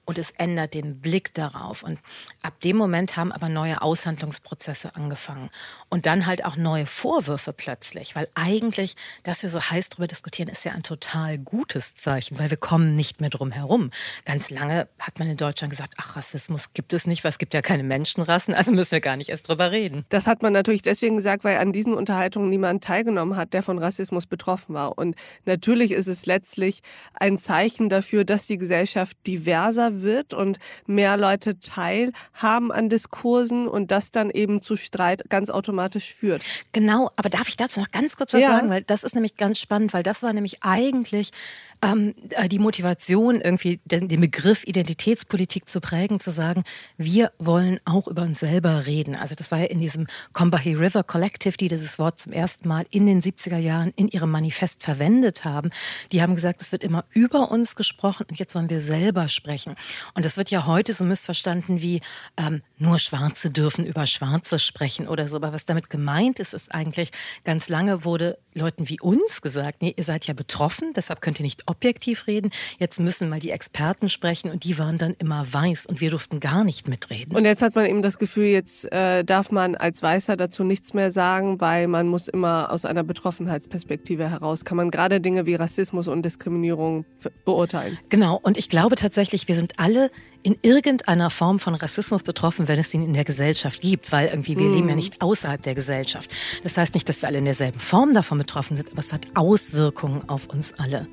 und 0.07 0.17
es 0.17 0.31
ändert 0.31 0.73
den 0.73 1.01
Blick 1.01 1.33
darauf. 1.33 1.83
Und 1.83 1.99
ab 2.41 2.59
dem 2.61 2.77
Moment 2.77 3.17
haben 3.17 3.33
aber 3.33 3.49
neue 3.49 3.81
Aushandlungsprozesse 3.81 4.95
angefangen. 4.95 5.49
Und 5.89 6.05
dann 6.05 6.25
halt 6.25 6.45
auch 6.45 6.55
neue 6.55 6.85
Vorwürfe 6.85 7.51
plötzlich. 7.51 8.15
Weil 8.15 8.29
eigentlich, 8.33 8.95
dass 9.23 9.43
wir 9.43 9.49
so 9.49 9.61
heiß 9.61 9.89
darüber 9.89 10.07
diskutieren, 10.07 10.47
ist 10.47 10.63
ja 10.63 10.71
ein 10.71 10.83
total 10.83 11.37
gutes 11.37 11.95
Zeichen, 11.95 12.39
weil 12.39 12.49
wir 12.49 12.57
kommen 12.57 12.95
nicht 12.95 13.19
mehr 13.19 13.29
drum 13.29 13.51
herum. 13.51 13.91
Ganz 14.23 14.49
lange 14.49 14.87
hat 14.97 15.19
man 15.19 15.29
in 15.29 15.35
Deutschland 15.35 15.71
gesagt, 15.71 15.95
ach, 15.97 16.15
Rassismus 16.15 16.71
gibt 16.73 16.93
es 16.93 17.05
nicht, 17.05 17.25
weil 17.25 17.31
es 17.31 17.37
gibt 17.37 17.53
ja 17.53 17.61
keine 17.61 17.83
Menschenrassen, 17.83 18.53
also 18.53 18.71
müssen 18.71 18.93
wir 18.93 19.01
gar 19.01 19.17
nicht 19.17 19.29
erst 19.29 19.49
drüber 19.49 19.71
reden. 19.71 20.05
Das 20.07 20.25
hat 20.25 20.41
man 20.41 20.53
natürlich 20.53 20.83
deswegen 20.83 21.17
gesagt, 21.17 21.43
weil 21.43 21.57
an 21.57 21.73
diesen 21.73 21.93
Unterhaltungen 21.93 22.49
niemand 22.49 22.81
teilgenommen 22.81 23.35
hat, 23.35 23.53
der 23.53 23.61
von 23.61 23.77
Rassismus 23.77 24.25
betroffen 24.25 24.73
war. 24.73 24.97
Und 24.97 25.17
natürlich 25.43 25.91
ist 25.91 26.07
es 26.07 26.25
letztlich 26.25 26.79
ein 27.13 27.37
Zeichen 27.37 27.89
dafür, 27.89 28.23
dass 28.23 28.47
die 28.47 28.57
Gesellschaft 28.57 29.17
diverser 29.27 29.96
wird 30.01 30.33
und 30.33 30.59
mehr 30.85 31.17
Leute 31.17 31.59
teilhaben 31.59 32.71
an 32.71 32.89
Diskursen 32.89 33.67
und 33.67 33.91
das 33.91 34.11
dann 34.11 34.29
eben 34.29 34.61
zu 34.61 34.75
Streit 34.75 35.29
ganz 35.29 35.49
automatisch 35.49 36.13
führt. 36.13 36.43
Genau, 36.71 37.09
aber 37.15 37.29
darf 37.29 37.47
ich 37.47 37.57
dazu 37.57 37.79
noch 37.79 37.91
ganz 37.91 38.15
kurz 38.17 38.33
was 38.33 38.41
ja. 38.41 38.49
sagen? 38.49 38.69
Weil 38.69 38.83
das 38.83 39.03
ist 39.03 39.15
nämlich 39.15 39.35
ganz 39.35 39.59
spannend, 39.59 39.93
weil 39.93 40.03
das 40.03 40.23
war 40.23 40.33
nämlich 40.33 40.63
eigentlich 40.63 41.31
ähm, 41.81 42.15
äh, 42.31 42.49
die 42.49 42.59
Motivation, 42.59 43.41
irgendwie 43.41 43.79
den, 43.85 44.07
den, 44.07 44.21
Begriff 44.21 44.63
Identitätspolitik 44.65 45.67
zu 45.67 45.79
prägen, 45.79 46.19
zu 46.19 46.31
sagen, 46.31 46.63
wir 46.97 47.31
wollen 47.37 47.79
auch 47.85 48.07
über 48.07 48.23
uns 48.23 48.39
selber 48.39 48.85
reden. 48.85 49.15
Also 49.15 49.35
das 49.35 49.51
war 49.51 49.59
ja 49.59 49.65
in 49.65 49.79
diesem 49.79 50.07
Combahee 50.33 50.75
River 50.75 51.03
Collective, 51.03 51.55
die 51.57 51.67
dieses 51.67 51.99
Wort 51.99 52.19
zum 52.19 52.33
ersten 52.33 52.67
Mal 52.67 52.85
in 52.89 53.05
den 53.05 53.21
70er 53.21 53.57
Jahren 53.57 53.93
in 53.95 54.07
ihrem 54.07 54.31
Manifest 54.31 54.83
verwendet 54.83 55.45
haben. 55.45 55.69
Die 56.11 56.21
haben 56.21 56.35
gesagt, 56.35 56.61
es 56.61 56.71
wird 56.71 56.83
immer 56.83 57.05
über 57.13 57.51
uns 57.51 57.75
gesprochen 57.75 58.25
und 58.29 58.39
jetzt 58.39 58.55
wollen 58.55 58.69
wir 58.69 58.81
selber 58.81 59.29
sprechen. 59.29 59.75
Und 60.15 60.25
das 60.25 60.37
wird 60.37 60.49
ja 60.49 60.65
heute 60.65 60.93
so 60.93 61.03
missverstanden 61.03 61.81
wie 61.81 62.01
ähm, 62.37 62.63
nur 62.77 62.97
Schwarze 62.99 63.51
dürfen 63.51 63.85
über 63.85 64.07
Schwarze 64.07 64.59
sprechen 64.59 65.07
oder 65.07 65.27
so. 65.27 65.35
Aber 65.37 65.53
was 65.53 65.65
damit 65.65 65.89
gemeint 65.89 66.39
ist, 66.39 66.53
ist 66.53 66.73
eigentlich, 66.73 67.11
ganz 67.43 67.69
lange 67.69 68.03
wurde 68.03 68.37
Leuten 68.57 68.89
wie 68.89 68.99
uns 68.99 69.41
gesagt, 69.41 69.81
nee, 69.81 69.93
ihr 69.95 70.03
seid 70.03 70.27
ja 70.27 70.33
betroffen, 70.33 70.93
deshalb 70.95 71.21
könnt 71.21 71.39
ihr 71.39 71.43
nicht 71.43 71.63
objektiv 71.67 72.27
reden. 72.27 72.51
Jetzt 72.79 72.99
müssen 72.99 73.29
mal 73.29 73.39
die 73.39 73.51
Experten 73.51 74.09
sprechen 74.09 74.51
und 74.51 74.63
die 74.63 74.77
waren 74.77 74.97
dann 74.97 75.15
immer 75.19 75.45
weiß 75.51 75.85
und 75.85 76.01
wir 76.01 76.09
durften 76.09 76.39
gar 76.39 76.63
nicht 76.63 76.87
mitreden. 76.87 77.35
Und 77.35 77.45
jetzt 77.45 77.61
hat 77.61 77.75
man 77.75 77.85
eben 77.85 78.01
das 78.01 78.17
Gefühl, 78.17 78.45
jetzt 78.45 78.91
äh, 78.91 79.23
darf 79.23 79.51
man 79.51 79.75
als 79.75 80.01
Weißer 80.03 80.37
dazu 80.37 80.63
nichts 80.63 80.93
mehr 80.93 81.11
sagen, 81.11 81.61
weil 81.61 81.87
man 81.87 82.07
muss 82.07 82.27
immer 82.27 82.71
aus 82.71 82.85
einer 82.85 83.03
Betroffenheitsperspektive 83.03 84.29
heraus, 84.29 84.65
kann 84.65 84.77
man 84.77 84.91
gerade 84.91 85.21
Dinge 85.21 85.45
wie 85.45 85.55
Rassismus 85.55 86.07
und 86.07 86.23
Diskriminierung 86.23 87.05
beurteilen. 87.45 87.97
Genau, 88.09 88.39
und 88.41 88.57
ich 88.57 88.69
glaube 88.69 88.95
tatsächlich, 88.95 89.47
wir 89.47 89.55
sind 89.55 89.79
alle 89.79 90.11
in 90.47 90.57
irgendeiner 90.61 91.29
Form 91.29 91.59
von 91.59 91.75
Rassismus 91.75 92.23
betroffen, 92.23 92.69
wenn 92.69 92.79
es 92.79 92.89
den 92.89 93.03
in 93.03 93.13
der 93.13 93.25
Gesellschaft 93.25 93.81
gibt, 93.81 94.13
weil 94.13 94.29
irgendwie 94.29 94.57
wir 94.57 94.69
mm. 94.69 94.73
leben 94.73 94.89
ja 94.89 94.95
nicht 94.95 95.21
außerhalb 95.21 95.61
der 95.61 95.75
Gesellschaft. 95.75 96.31
Das 96.63 96.77
heißt 96.77 96.93
nicht, 96.93 97.09
dass 97.09 97.21
wir 97.21 97.27
alle 97.27 97.39
in 97.39 97.43
derselben 97.43 97.79
Form 97.79 98.13
davon 98.13 98.37
betroffen 98.37 98.77
sind, 98.77 98.89
aber 98.89 98.99
es 98.99 99.11
hat 99.11 99.27
Auswirkungen 99.33 100.29
auf 100.29 100.47
uns 100.47 100.71
alle. 100.77 101.05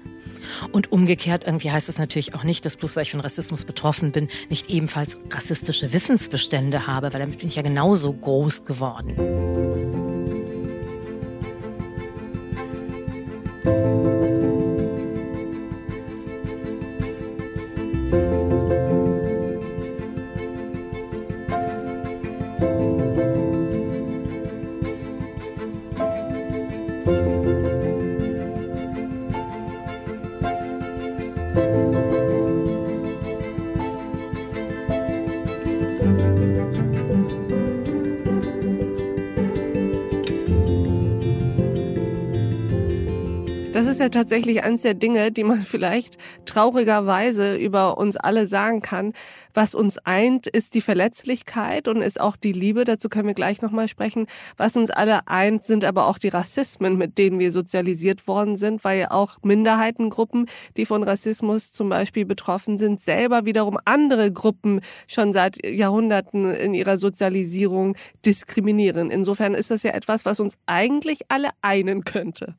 Und 0.71 0.93
umgekehrt 0.93 1.43
irgendwie 1.47 1.73
heißt 1.73 1.88
es 1.88 1.99
natürlich 1.99 2.37
auch 2.37 2.45
nicht, 2.45 2.64
dass 2.64 2.76
bloß 2.76 2.95
weil 2.95 3.03
ich 3.03 3.11
von 3.11 3.19
Rassismus 3.19 3.64
betroffen 3.64 4.12
bin, 4.12 4.29
nicht 4.50 4.71
ebenfalls 4.71 5.17
rassistische 5.33 5.93
Wissensbestände 5.93 6.87
habe, 6.87 7.12
weil 7.12 7.19
damit 7.19 7.41
bin 7.41 7.49
ich 7.49 7.57
ja 7.57 7.62
genauso 7.62 8.12
groß 8.12 8.64
geworden. 8.67 10.13
Tatsächlich 44.14 44.64
eines 44.64 44.83
der 44.83 44.94
Dinge, 44.94 45.30
die 45.30 45.44
man 45.44 45.59
vielleicht 45.61 46.16
traurigerweise 46.47 47.56
über 47.56 47.99
uns 47.99 48.16
alle 48.16 48.47
sagen 48.47 48.80
kann. 48.80 49.12
Was 49.52 49.75
uns 49.75 49.99
eint, 49.99 50.47
ist 50.47 50.75
die 50.75 50.80
Verletzlichkeit 50.80 51.87
und 51.87 52.02
ist 52.02 52.21
auch 52.21 52.37
die 52.37 52.52
Liebe. 52.52 52.85
Dazu 52.85 53.09
können 53.09 53.28
wir 53.28 53.35
gleich 53.35 53.62
nochmal 53.62 53.88
sprechen. 53.88 54.26
Was 54.56 54.76
uns 54.76 54.90
alle 54.90 55.28
eint, 55.28 55.62
sind 55.62 55.85
aber 55.85 56.09
auch 56.09 56.18
die 56.18 56.28
Rassismen, 56.28 56.99
mit 56.99 57.18
denen 57.18 57.38
wir 57.38 57.52
sozialisiert 57.52 58.26
worden 58.26 58.56
sind, 58.56 58.83
weil 58.85 59.06
auch 59.11 59.38
Minderheitengruppen, 59.42 60.47
die 60.76 60.87
von 60.87 61.02
Rassismus 61.02 61.73
zum 61.73 61.88
Beispiel 61.88 62.25
betroffen 62.25 62.78
sind, 62.78 63.00
selber 63.00 63.44
wiederum 63.44 63.78
andere 63.85 64.33
Gruppen 64.33 64.80
schon 65.06 65.33
seit 65.33 65.64
Jahrhunderten 65.64 66.50
in 66.50 66.75
ihrer 66.75 66.99
Sozialisierung 66.99 67.97
diskriminieren. 68.25 69.11
Insofern 69.11 69.54
ist 69.54 69.71
das 69.71 69.83
ja 69.83 69.92
etwas, 69.92 70.25
was 70.25 70.40
uns 70.40 70.56
eigentlich 70.66 71.21
alle 71.28 71.50
einen 71.62 72.04
könnte. 72.04 72.56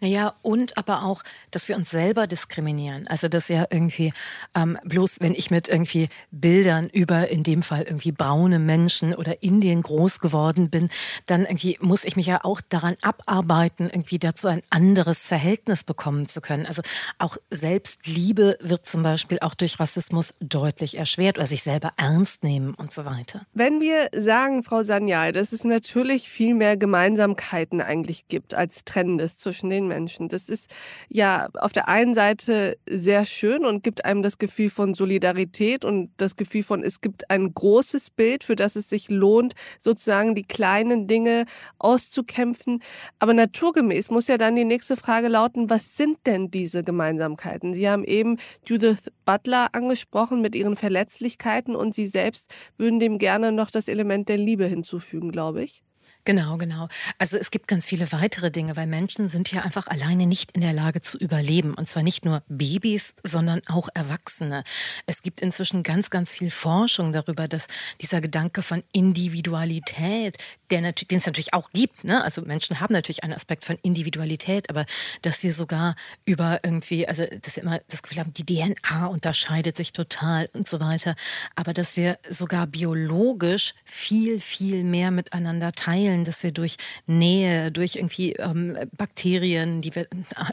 Naja, 0.00 0.34
und 0.42 0.76
aber 0.76 1.04
auch, 1.04 1.22
dass 1.50 1.68
wir 1.68 1.76
uns 1.76 1.90
selber 1.90 2.26
diskriminieren. 2.26 3.06
Also 3.08 3.28
dass 3.28 3.48
ja 3.48 3.66
irgendwie 3.70 4.12
ähm, 4.54 4.78
bloß, 4.84 5.20
wenn 5.20 5.34
ich 5.34 5.50
mit 5.50 5.68
irgendwie 5.68 6.08
Bildern 6.30 6.88
über 6.88 7.28
in 7.28 7.42
dem 7.42 7.62
Fall 7.62 7.82
irgendwie 7.82 8.12
braune 8.12 8.58
Menschen 8.58 9.14
oder 9.14 9.42
Indien 9.42 9.82
groß 9.82 10.20
geworden 10.20 10.70
bin, 10.70 10.88
dann 11.26 11.42
irgendwie 11.42 11.78
muss 11.80 12.04
ich 12.04 12.16
mich 12.16 12.26
ja 12.26 12.40
auch 12.44 12.60
daran 12.68 12.96
abarbeiten, 13.02 13.90
irgendwie 13.92 14.18
dazu 14.18 14.48
ein 14.48 14.62
anderes 14.70 15.26
Verhältnis 15.26 15.84
bekommen 15.84 16.28
zu 16.28 16.40
können. 16.40 16.66
Also 16.66 16.82
auch 17.18 17.36
Selbstliebe 17.50 18.58
wird 18.60 18.86
zum 18.86 19.02
Beispiel 19.02 19.38
auch 19.40 19.54
durch 19.54 19.78
Rassismus 19.78 20.34
deutlich 20.40 20.96
erschwert 20.96 21.38
oder 21.38 21.46
sich 21.46 21.62
selber 21.62 21.92
ernst 21.96 22.44
nehmen 22.44 22.74
und 22.74 22.92
so 22.92 23.04
weiter. 23.04 23.42
Wenn 23.54 23.80
wir 23.80 24.08
sagen, 24.16 24.62
Frau 24.62 24.82
Sanyal, 24.82 25.32
dass 25.32 25.52
es 25.52 25.64
natürlich 25.64 26.28
viel 26.28 26.54
mehr 26.54 26.76
Gemeinsamkeiten 26.76 27.80
eigentlich 27.80 28.28
gibt 28.28 28.54
als 28.54 28.84
Trennendes 28.84 29.38
zwischen 29.38 29.61
zwischen 29.62 29.70
den 29.70 29.86
Menschen. 29.86 30.28
Das 30.28 30.48
ist 30.48 30.70
ja 31.08 31.48
auf 31.54 31.72
der 31.72 31.88
einen 31.88 32.14
Seite 32.14 32.76
sehr 32.88 33.24
schön 33.24 33.64
und 33.64 33.82
gibt 33.82 34.04
einem 34.04 34.22
das 34.22 34.38
Gefühl 34.38 34.70
von 34.70 34.94
Solidarität 34.94 35.84
und 35.84 36.10
das 36.16 36.36
Gefühl 36.36 36.62
von, 36.62 36.82
es 36.82 37.00
gibt 37.00 37.30
ein 37.30 37.54
großes 37.54 38.10
Bild, 38.10 38.44
für 38.44 38.56
das 38.56 38.76
es 38.76 38.88
sich 38.88 39.08
lohnt, 39.08 39.54
sozusagen 39.78 40.34
die 40.34 40.42
kleinen 40.42 41.06
Dinge 41.06 41.44
auszukämpfen. 41.78 42.82
Aber 43.18 43.34
naturgemäß 43.34 44.10
muss 44.10 44.28
ja 44.28 44.38
dann 44.38 44.56
die 44.56 44.64
nächste 44.64 44.96
Frage 44.96 45.28
lauten, 45.28 45.70
was 45.70 45.96
sind 45.96 46.18
denn 46.26 46.50
diese 46.50 46.82
Gemeinsamkeiten? 46.82 47.74
Sie 47.74 47.88
haben 47.88 48.04
eben 48.04 48.38
Judith 48.66 49.10
Butler 49.24 49.68
angesprochen 49.72 50.40
mit 50.40 50.54
ihren 50.54 50.76
Verletzlichkeiten 50.76 51.76
und 51.76 51.94
Sie 51.94 52.06
selbst 52.06 52.50
würden 52.78 52.98
dem 52.98 53.18
gerne 53.18 53.52
noch 53.52 53.70
das 53.70 53.88
Element 53.88 54.28
der 54.28 54.38
Liebe 54.38 54.66
hinzufügen, 54.66 55.30
glaube 55.30 55.62
ich. 55.62 55.82
Genau, 56.24 56.56
genau. 56.56 56.86
Also 57.18 57.36
es 57.36 57.50
gibt 57.50 57.66
ganz 57.66 57.88
viele 57.88 58.12
weitere 58.12 58.52
Dinge, 58.52 58.76
weil 58.76 58.86
Menschen 58.86 59.28
sind 59.28 59.50
ja 59.50 59.62
einfach 59.62 59.88
alleine 59.88 60.26
nicht 60.26 60.52
in 60.52 60.60
der 60.60 60.72
Lage 60.72 61.02
zu 61.02 61.18
überleben. 61.18 61.74
Und 61.74 61.88
zwar 61.88 62.04
nicht 62.04 62.24
nur 62.24 62.44
Babys, 62.46 63.16
sondern 63.24 63.60
auch 63.66 63.88
Erwachsene. 63.92 64.62
Es 65.06 65.22
gibt 65.22 65.40
inzwischen 65.40 65.82
ganz, 65.82 66.10
ganz 66.10 66.30
viel 66.30 66.52
Forschung 66.52 67.12
darüber, 67.12 67.48
dass 67.48 67.66
dieser 68.00 68.20
Gedanke 68.20 68.62
von 68.62 68.84
Individualität, 68.92 70.38
den 70.70 70.84
es 70.84 71.26
natürlich 71.26 71.54
auch 71.54 71.70
gibt, 71.72 72.04
ne? 72.04 72.22
also 72.22 72.40
Menschen 72.42 72.78
haben 72.78 72.92
natürlich 72.92 73.24
einen 73.24 73.34
Aspekt 73.34 73.64
von 73.64 73.76
Individualität, 73.82 74.70
aber 74.70 74.86
dass 75.22 75.42
wir 75.42 75.52
sogar 75.52 75.96
über 76.24 76.60
irgendwie, 76.62 77.06
also 77.06 77.26
dass 77.42 77.56
wir 77.56 77.64
immer 77.64 77.80
das 77.88 78.02
Gefühl 78.02 78.20
haben, 78.20 78.32
die 78.32 78.46
DNA 78.46 79.06
unterscheidet 79.06 79.76
sich 79.76 79.92
total 79.92 80.48
und 80.54 80.66
so 80.66 80.80
weiter, 80.80 81.14
aber 81.56 81.74
dass 81.74 81.96
wir 81.96 82.18
sogar 82.30 82.66
biologisch 82.68 83.74
viel, 83.84 84.40
viel 84.40 84.82
mehr 84.84 85.10
miteinander 85.10 85.72
teilen 85.72 86.11
teilen, 86.12 86.24
dass 86.24 86.42
wir 86.42 86.52
durch 86.52 86.76
Nähe, 87.06 87.70
durch 87.70 87.96
irgendwie 87.96 88.32
ähm, 88.34 88.76
Bakterien, 88.96 89.82
die 89.82 89.94
wir 89.94 90.06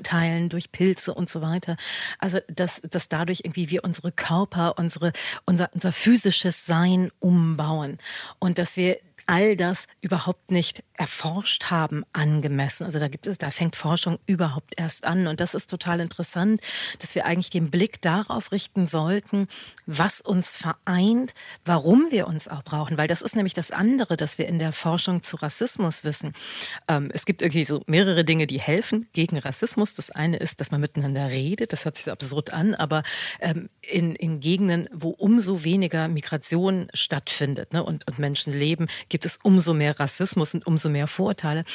teilen, 0.03 0.49
durch 0.49 0.71
Pilze 0.71 1.13
und 1.13 1.29
so 1.29 1.41
weiter, 1.41 1.75
also 2.17 2.39
dass, 2.47 2.81
dass 2.89 3.09
dadurch 3.09 3.41
irgendwie 3.43 3.69
wir 3.69 3.83
unsere 3.83 4.11
Körper, 4.11 4.77
unsere, 4.77 5.11
unser, 5.45 5.69
unser 5.73 5.91
physisches 5.91 6.65
Sein 6.65 7.11
umbauen. 7.19 7.97
Und 8.39 8.57
dass 8.57 8.77
wir 8.77 8.97
all 9.29 9.55
das 9.55 9.85
überhaupt 10.01 10.49
nicht 10.49 10.83
erforscht 10.97 11.65
haben 11.65 12.03
angemessen. 12.13 12.83
Also 12.83 12.97
da 12.97 13.07
gibt 13.07 13.27
es, 13.27 13.37
da 13.37 13.51
fängt 13.51 13.75
Forschung 13.75 14.17
überhaupt 14.25 14.73
erst 14.75 15.03
an. 15.03 15.27
Und 15.27 15.39
das 15.39 15.53
ist 15.53 15.69
total 15.69 15.99
interessant, 15.99 16.61
dass 16.97 17.13
wir 17.13 17.27
eigentlich 17.27 17.51
den 17.51 17.69
Blick 17.69 18.01
darauf 18.01 18.51
richten 18.51 18.87
sollten, 18.87 19.47
was 19.85 20.19
uns 20.19 20.57
vereint, 20.57 21.35
warum 21.63 22.07
wir 22.09 22.27
uns 22.27 22.47
auch 22.47 22.63
brauchen. 22.63 22.97
Weil 22.97 23.07
das 23.07 23.21
ist 23.21 23.35
nämlich 23.35 23.53
das 23.53 23.69
andere, 23.69 24.17
das 24.17 24.39
wir 24.39 24.47
in 24.47 24.57
der 24.57 24.73
Forschung 24.73 25.21
zu 25.21 25.35
Rassismus 25.35 26.03
wissen. 26.03 26.33
Ähm, 26.87 27.11
es 27.13 27.25
gibt 27.25 27.43
irgendwie 27.43 27.65
so 27.65 27.83
mehrere 27.85 28.25
Dinge, 28.25 28.47
die 28.47 28.59
helfen 28.59 29.07
gegen 29.13 29.37
Rassismus. 29.37 29.93
Das 29.93 30.09
eine 30.09 30.37
ist, 30.37 30.59
dass 30.59 30.71
man 30.71 30.81
miteinander 30.81 31.29
redet. 31.29 31.71
Das 31.71 31.85
hört 31.85 31.97
sich 31.97 32.05
so 32.05 32.11
absurd 32.11 32.51
an, 32.51 32.73
aber 32.73 33.03
ähm, 33.41 33.69
in, 33.81 34.15
in 34.15 34.39
Gegenden, 34.39 34.89
wo 34.91 35.09
umso 35.09 35.63
weniger 35.63 36.07
Migration 36.07 36.87
stattfindet 36.95 37.73
ne, 37.73 37.83
und, 37.83 38.07
und 38.07 38.17
Menschen 38.17 38.57
leben, 38.57 38.87
gibt 39.07 39.18
gibt 39.19 39.25
es 39.25 39.37
umso 39.43 39.73
mehr 39.73 39.99
Rassismus 39.99 40.53
und 40.53 40.65
umso 40.65 40.87
mehr 40.87 41.05
Vorurteile. 41.05 41.65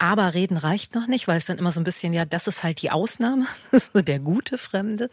Aber 0.00 0.34
reden 0.34 0.56
reicht 0.56 0.96
noch 0.96 1.06
nicht, 1.06 1.28
weil 1.28 1.38
es 1.38 1.46
dann 1.46 1.58
immer 1.58 1.70
so 1.70 1.80
ein 1.80 1.84
bisschen, 1.84 2.12
ja, 2.12 2.24
das 2.24 2.48
ist 2.48 2.64
halt 2.64 2.82
die 2.82 2.90
Ausnahme, 2.90 3.46
so 3.72 4.02
der 4.02 4.18
gute 4.18 4.58
Fremde. 4.58 5.08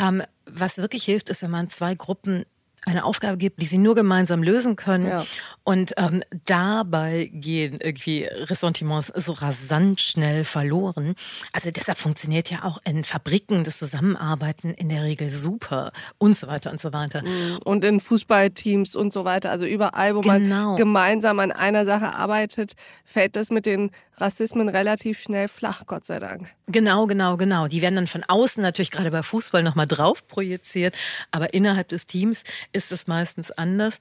Ähm, 0.00 0.22
was 0.46 0.78
wirklich 0.78 1.04
hilft, 1.04 1.28
ist, 1.28 1.42
wenn 1.42 1.50
man 1.50 1.68
zwei 1.68 1.94
Gruppen 1.94 2.46
eine 2.86 3.04
Aufgabe 3.04 3.36
gibt, 3.36 3.60
die 3.60 3.66
sie 3.66 3.78
nur 3.78 3.94
gemeinsam 3.94 4.42
lösen 4.42 4.76
können. 4.76 5.06
Ja. 5.06 5.26
Und 5.64 5.92
ähm, 5.96 6.22
dabei 6.46 7.30
gehen 7.32 7.78
irgendwie 7.80 8.24
Ressentiments 8.24 9.12
so 9.14 9.32
rasant 9.32 10.00
schnell 10.00 10.44
verloren. 10.44 11.14
Also 11.52 11.70
deshalb 11.70 11.98
funktioniert 11.98 12.50
ja 12.50 12.64
auch 12.64 12.78
in 12.84 13.04
Fabriken 13.04 13.64
das 13.64 13.78
Zusammenarbeiten 13.78 14.74
in 14.74 14.88
der 14.88 15.02
Regel 15.02 15.30
super 15.30 15.92
und 16.18 16.36
so 16.36 16.46
weiter 16.46 16.70
und 16.70 16.80
so 16.80 16.92
weiter. 16.92 17.22
Mhm. 17.22 17.58
Und 17.64 17.84
in 17.84 18.00
Fußballteams 18.00 18.96
und 18.96 19.12
so 19.12 19.24
weiter. 19.24 19.50
Also 19.50 19.66
überall, 19.66 20.16
wo 20.16 20.20
genau. 20.20 20.70
man 20.70 20.76
gemeinsam 20.76 21.38
an 21.40 21.52
einer 21.52 21.84
Sache 21.84 22.14
arbeitet, 22.14 22.72
fällt 23.04 23.36
das 23.36 23.50
mit 23.50 23.66
den 23.66 23.90
Rassismen 24.20 24.68
relativ 24.68 25.18
schnell 25.18 25.48
flach, 25.48 25.86
Gott 25.86 26.04
sei 26.04 26.18
Dank. 26.18 26.54
Genau, 26.66 27.06
genau, 27.06 27.36
genau. 27.36 27.68
Die 27.68 27.82
werden 27.82 27.96
dann 27.96 28.06
von 28.06 28.22
außen 28.26 28.62
natürlich 28.62 28.90
gerade 28.90 29.10
bei 29.10 29.22
Fußball 29.22 29.62
nochmal 29.62 29.86
drauf 29.86 30.26
projiziert, 30.26 30.94
aber 31.30 31.54
innerhalb 31.54 31.88
des 31.88 32.06
Teams 32.06 32.42
ist 32.72 32.92
es 32.92 33.06
meistens 33.06 33.50
anders. 33.50 34.00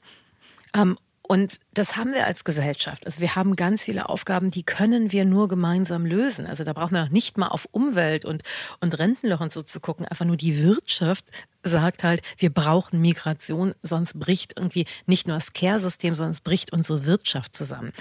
Ähm, 0.73 0.97
und 1.31 1.59
das 1.75 1.95
haben 1.95 2.11
wir 2.11 2.25
als 2.25 2.43
Gesellschaft. 2.43 3.05
Also 3.05 3.21
wir 3.21 3.35
haben 3.35 3.55
ganz 3.55 3.83
viele 3.83 4.09
Aufgaben, 4.09 4.49
die 4.49 4.63
können 4.63 5.11
wir 5.11 5.25
nur 5.25 5.47
gemeinsam 5.47 6.03
lösen. 6.03 6.47
Also 6.47 6.63
da 6.63 6.73
brauchen 6.73 6.95
wir 6.95 7.03
noch 7.03 7.11
nicht 7.11 7.37
mal 7.37 7.49
auf 7.49 7.67
Umwelt 7.69 8.25
und, 8.25 8.41
und 8.81 8.97
Rentenloch 8.97 9.39
und 9.39 9.53
so 9.53 9.61
zu 9.61 9.79
gucken. 9.79 10.07
Einfach 10.07 10.25
nur 10.25 10.37
die 10.37 10.63
Wirtschaft 10.63 11.25
sagt 11.63 12.03
halt, 12.03 12.21
wir 12.37 12.49
brauchen 12.49 13.01
Migration, 13.01 13.75
sonst 13.81 14.19
bricht 14.19 14.53
irgendwie 14.55 14.85
nicht 15.05 15.27
nur 15.27 15.37
das 15.37 15.53
Care-System, 15.53 16.15
sondern 16.15 16.31
es 16.31 16.41
bricht 16.41 16.71
unsere 16.71 17.05
Wirtschaft 17.05 17.55
zusammen. 17.55 17.91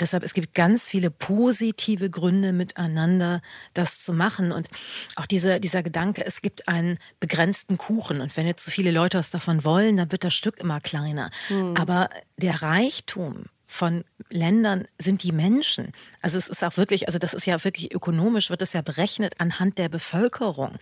Deshalb, 0.00 0.22
es 0.22 0.34
gibt 0.34 0.54
ganz 0.54 0.88
viele 0.88 1.10
positive 1.10 2.10
Gründe 2.10 2.52
miteinander, 2.52 3.42
das 3.74 4.00
zu 4.00 4.12
machen. 4.12 4.52
Und 4.52 4.68
auch 5.16 5.26
diese, 5.26 5.60
dieser 5.60 5.82
Gedanke, 5.82 6.24
es 6.24 6.40
gibt 6.40 6.68
einen 6.68 6.98
begrenzten 7.20 7.78
Kuchen. 7.78 8.20
Und 8.20 8.36
wenn 8.36 8.46
jetzt 8.46 8.64
so 8.64 8.70
viele 8.70 8.90
Leute 8.90 9.18
was 9.18 9.30
davon 9.30 9.64
wollen, 9.64 9.96
dann 9.96 10.12
wird 10.12 10.24
das 10.24 10.34
Stück 10.34 10.58
immer 10.58 10.80
kleiner. 10.80 11.30
Hm. 11.48 11.76
Aber 11.76 12.08
der 12.38 12.62
Reichtum 12.62 13.44
von 13.66 14.04
Ländern 14.28 14.86
sind 14.98 15.22
die 15.22 15.32
Menschen. 15.32 15.92
Also 16.22 16.38
es 16.38 16.48
ist 16.48 16.64
auch 16.64 16.76
wirklich, 16.76 17.08
also 17.08 17.18
das 17.18 17.34
ist 17.34 17.46
ja 17.46 17.62
wirklich 17.62 17.92
ökonomisch, 17.92 18.50
wird 18.50 18.62
das 18.62 18.72
ja 18.72 18.82
berechnet 18.82 19.34
anhand 19.38 19.78
der 19.78 19.88
Bevölkerung. 19.88 20.78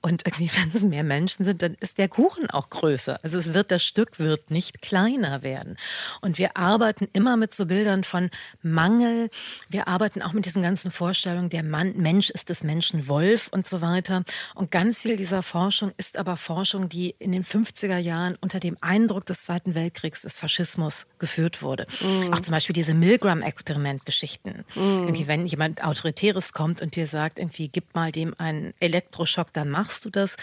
Und 0.00 0.26
irgendwie, 0.26 0.50
wenn 0.56 0.70
es 0.74 0.82
mehr 0.82 1.02
Menschen 1.02 1.44
sind, 1.44 1.62
dann 1.62 1.74
ist 1.80 1.98
der 1.98 2.08
Kuchen 2.08 2.50
auch 2.50 2.70
größer. 2.70 3.18
Also 3.22 3.38
es 3.38 3.54
wird, 3.54 3.70
das 3.70 3.82
Stück 3.82 4.18
wird 4.18 4.50
nicht 4.50 4.82
kleiner 4.82 5.42
werden. 5.42 5.76
Und 6.20 6.38
wir 6.38 6.56
arbeiten 6.56 7.08
immer 7.12 7.36
mit 7.36 7.54
so 7.54 7.66
Bildern 7.66 8.04
von 8.04 8.30
Mangel. 8.62 9.30
Wir 9.70 9.88
arbeiten 9.88 10.20
auch 10.22 10.32
mit 10.32 10.44
diesen 10.44 10.62
ganzen 10.62 10.90
Vorstellungen, 10.90 11.48
der 11.48 11.62
Mann, 11.62 11.94
Mensch 11.96 12.30
ist 12.30 12.50
des 12.50 12.62
Menschen 12.62 13.08
Wolf 13.08 13.48
und 13.50 13.66
so 13.66 13.80
weiter. 13.80 14.24
Und 14.54 14.70
ganz 14.70 15.00
viel 15.00 15.16
dieser 15.16 15.42
Forschung 15.42 15.92
ist 15.96 16.18
aber 16.18 16.36
Forschung, 16.36 16.88
die 16.90 17.14
in 17.18 17.32
den 17.32 17.44
50er 17.44 17.98
Jahren 17.98 18.36
unter 18.40 18.60
dem 18.60 18.76
Eindruck 18.82 19.24
des 19.24 19.44
Zweiten 19.44 19.74
Weltkriegs, 19.74 20.22
des 20.22 20.38
Faschismus 20.38 21.06
geführt 21.18 21.62
wurde. 21.62 21.86
Mhm. 22.00 22.34
Auch 22.34 22.40
zum 22.40 22.52
Beispiel 22.52 22.74
diese 22.74 22.92
Milgram-Experimentgeschichten. 22.92 24.64
Mhm. 24.74 25.04
Irgendwie, 25.04 25.26
wenn 25.26 25.46
jemand 25.46 25.84
Autoritäres 25.84 26.52
kommt 26.52 26.82
und 26.82 26.96
dir 26.96 27.06
sagt, 27.06 27.38
irgendwie, 27.38 27.68
gib 27.68 27.94
mal 27.94 28.12
dem 28.12 28.34
einen 28.38 28.74
Elektroschock, 28.80 29.52
dann 29.52 29.70
machst 29.70 30.04
du 30.04 30.10
das. 30.10 30.36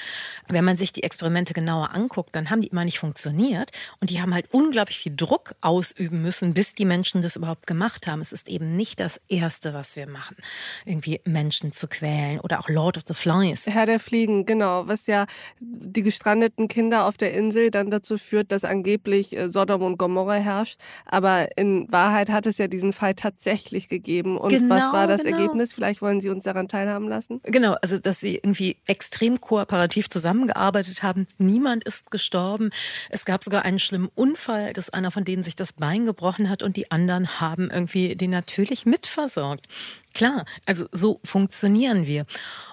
Wenn 0.47 0.65
man 0.65 0.77
sich 0.77 0.93
die 0.93 1.03
Experimente 1.03 1.53
genauer 1.53 1.93
anguckt, 1.93 2.35
dann 2.35 2.49
haben 2.49 2.61
die 2.61 2.67
immer 2.67 2.85
nicht 2.85 2.99
funktioniert. 2.99 3.71
Und 3.99 4.09
die 4.09 4.21
haben 4.21 4.33
halt 4.33 4.47
unglaublich 4.51 4.99
viel 4.99 5.15
Druck 5.15 5.55
ausüben 5.61 6.21
müssen, 6.21 6.53
bis 6.53 6.75
die 6.75 6.85
Menschen 6.85 7.21
das 7.21 7.35
überhaupt 7.35 7.67
gemacht 7.67 8.07
haben. 8.07 8.21
Es 8.21 8.31
ist 8.31 8.47
eben 8.47 8.75
nicht 8.75 8.99
das 8.99 9.19
Erste, 9.27 9.73
was 9.73 9.95
wir 9.95 10.07
machen, 10.07 10.37
irgendwie 10.85 11.21
Menschen 11.25 11.73
zu 11.73 11.87
quälen 11.87 12.39
oder 12.39 12.59
auch 12.59 12.69
Lord 12.69 12.97
of 12.97 13.03
the 13.07 13.13
Flies. 13.13 13.65
Herr 13.67 13.85
der 13.85 13.99
Fliegen, 13.99 14.45
genau, 14.45 14.87
was 14.87 15.07
ja 15.07 15.25
die 15.59 16.03
gestrandeten 16.03 16.67
Kinder 16.67 17.05
auf 17.05 17.17
der 17.17 17.33
Insel 17.33 17.71
dann 17.71 17.91
dazu 17.91 18.17
führt, 18.17 18.51
dass 18.51 18.63
angeblich 18.63 19.37
äh, 19.37 19.49
Sodom 19.49 19.81
und 19.81 19.97
Gomorra 19.97 20.35
herrscht. 20.35 20.79
Aber 21.05 21.57
in 21.57 21.91
Wahrheit 21.91 22.29
hat 22.29 22.45
es 22.45 22.57
ja 22.57 22.67
diesen 22.67 22.93
Fall 22.93 23.15
tatsächlich 23.15 23.89
gegeben. 23.89 24.20
Und 24.25 24.49
genau, 24.49 24.75
was 24.75 24.93
war 24.93 25.07
das 25.07 25.23
genau. 25.23 25.37
Ergebnis? 25.37 25.73
Vielleicht 25.73 26.01
wollen 26.01 26.21
Sie 26.21 26.29
uns 26.29 26.43
daran 26.43 26.67
teilhaben 26.67 27.07
lassen? 27.07 27.41
Genau, 27.43 27.75
also 27.81 27.97
dass 27.97 28.19
sie 28.19 28.35
irgendwie 28.35 28.77
extrem 28.85 29.41
kooperativ 29.41 30.09
zusammengearbeitet 30.09 31.03
haben. 31.03 31.27
Niemand 31.37 31.83
ist 31.83 32.11
gestorben. 32.11 32.71
Es 33.09 33.25
gab 33.25 33.43
sogar 33.43 33.63
einen 33.63 33.79
schlimmen 33.79 34.09
Unfall, 34.15 34.73
dass 34.73 34.89
einer 34.89 35.11
von 35.11 35.25
denen 35.25 35.43
sich 35.43 35.55
das 35.55 35.73
Bein 35.73 36.05
gebrochen 36.05 36.49
hat 36.49 36.63
und 36.63 36.77
die 36.77 36.91
anderen 36.91 37.39
haben 37.39 37.69
irgendwie 37.71 38.15
den 38.15 38.31
natürlich 38.31 38.85
mitversorgt. 38.85 39.67
Klar, 40.13 40.45
also 40.65 40.85
so 40.91 41.19
funktionieren 41.23 42.05
wir. 42.05 42.25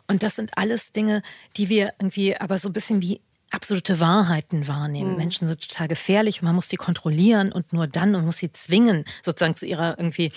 Und 0.08 0.22
das 0.22 0.36
sind 0.36 0.52
alles 0.56 0.92
Dinge, 0.92 1.22
die 1.56 1.68
wir 1.68 1.92
irgendwie 2.00 2.36
aber 2.36 2.58
so 2.58 2.68
ein 2.68 2.72
bisschen 2.72 3.00
wie 3.02 3.20
absolute 3.50 4.00
Wahrheiten 4.00 4.68
wahrnehmen. 4.68 5.12
Mhm. 5.12 5.16
Menschen 5.16 5.48
sind 5.48 5.66
total 5.66 5.88
gefährlich 5.88 6.40
und 6.40 6.46
man 6.46 6.54
muss 6.54 6.68
sie 6.68 6.76
kontrollieren 6.76 7.52
und 7.52 7.72
nur 7.72 7.86
dann 7.86 8.14
und 8.14 8.24
muss 8.24 8.38
sie 8.38 8.52
zwingen, 8.52 9.04
sozusagen 9.22 9.56
zu 9.56 9.66
ihrer 9.66 9.98
irgendwie. 9.98 10.32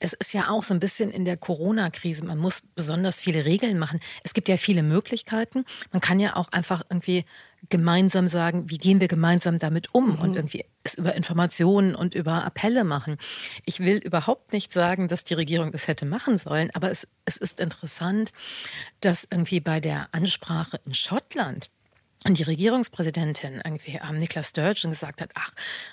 Das 0.00 0.12
ist 0.12 0.34
ja 0.34 0.48
auch 0.48 0.64
so 0.64 0.74
ein 0.74 0.80
bisschen 0.80 1.10
in 1.10 1.24
der 1.24 1.36
Corona-Krise. 1.36 2.24
Man 2.24 2.38
muss 2.38 2.62
besonders 2.74 3.20
viele 3.20 3.44
Regeln 3.44 3.78
machen. 3.78 4.00
Es 4.24 4.34
gibt 4.34 4.48
ja 4.48 4.56
viele 4.56 4.82
Möglichkeiten. 4.82 5.64
Man 5.92 6.00
kann 6.00 6.20
ja 6.20 6.36
auch 6.36 6.50
einfach 6.52 6.82
irgendwie 6.90 7.24
gemeinsam 7.68 8.28
sagen, 8.28 8.70
wie 8.70 8.78
gehen 8.78 9.00
wir 9.00 9.08
gemeinsam 9.08 9.58
damit 9.58 9.94
um 9.94 10.12
mhm. 10.12 10.20
und 10.20 10.36
irgendwie 10.36 10.64
es 10.84 10.94
über 10.94 11.14
Informationen 11.14 11.94
und 11.94 12.14
über 12.14 12.44
Appelle 12.44 12.84
machen. 12.84 13.16
Ich 13.64 13.80
will 13.80 13.96
überhaupt 13.96 14.52
nicht 14.52 14.72
sagen, 14.72 15.08
dass 15.08 15.24
die 15.24 15.34
Regierung 15.34 15.72
das 15.72 15.88
hätte 15.88 16.06
machen 16.06 16.38
sollen, 16.38 16.70
aber 16.74 16.90
es, 16.90 17.08
es 17.24 17.36
ist 17.36 17.58
interessant, 17.58 18.32
dass 19.00 19.26
irgendwie 19.30 19.60
bei 19.60 19.80
der 19.80 20.08
Ansprache 20.12 20.78
in 20.84 20.94
Schottland 20.94 21.70
und 22.26 22.38
die 22.38 22.42
Regierungspräsidentin 22.42 23.62
irgendwie 23.64 24.00
am 24.00 24.18
Niklas 24.18 24.50
Sturgeon 24.50 24.90
gesagt 24.90 25.20
hat, 25.20 25.30
ach, 25.34 25.52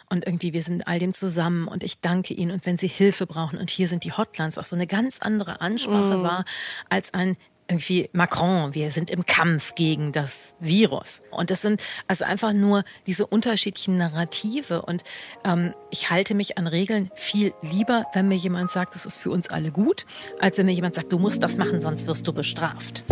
und 0.09 0.25
irgendwie 0.25 0.53
wir 0.53 0.63
sind 0.63 0.87
all 0.87 0.99
dem 0.99 1.13
zusammen 1.13 1.67
und 1.67 1.83
ich 1.83 1.99
danke 1.99 2.33
Ihnen 2.33 2.51
und 2.51 2.65
wenn 2.65 2.77
Sie 2.77 2.87
Hilfe 2.87 3.27
brauchen 3.27 3.59
und 3.59 3.69
hier 3.69 3.87
sind 3.87 4.03
die 4.03 4.13
Hotlines, 4.13 4.57
was 4.57 4.69
so 4.69 4.75
eine 4.75 4.87
ganz 4.87 5.19
andere 5.19 5.61
Ansprache 5.61 6.17
mm. 6.17 6.23
war 6.23 6.45
als 6.89 7.13
ein 7.13 7.37
irgendwie 7.69 8.09
Macron, 8.11 8.75
wir 8.75 8.91
sind 8.91 9.09
im 9.09 9.25
Kampf 9.25 9.75
gegen 9.75 10.11
das 10.11 10.53
Virus. 10.59 11.21
Und 11.31 11.49
das 11.49 11.61
sind 11.61 11.81
also 12.07 12.25
einfach 12.25 12.51
nur 12.51 12.83
diese 13.07 13.25
unterschiedlichen 13.25 13.97
Narrative. 13.97 14.81
Und 14.81 15.03
ähm, 15.45 15.73
ich 15.89 16.09
halte 16.09 16.35
mich 16.35 16.57
an 16.57 16.67
Regeln 16.67 17.09
viel 17.15 17.53
lieber, 17.61 18.05
wenn 18.13 18.27
mir 18.27 18.35
jemand 18.35 18.69
sagt, 18.69 18.95
das 18.95 19.05
ist 19.05 19.19
für 19.19 19.31
uns 19.31 19.49
alle 19.49 19.71
gut, 19.71 20.05
als 20.39 20.57
wenn 20.57 20.65
mir 20.65 20.73
jemand 20.73 20.95
sagt, 20.95 21.11
du 21.11 21.19
musst 21.19 21.41
das 21.41 21.57
machen, 21.57 21.81
sonst 21.81 22.05
wirst 22.05 22.27
du 22.27 22.33
bestraft. 22.33 23.05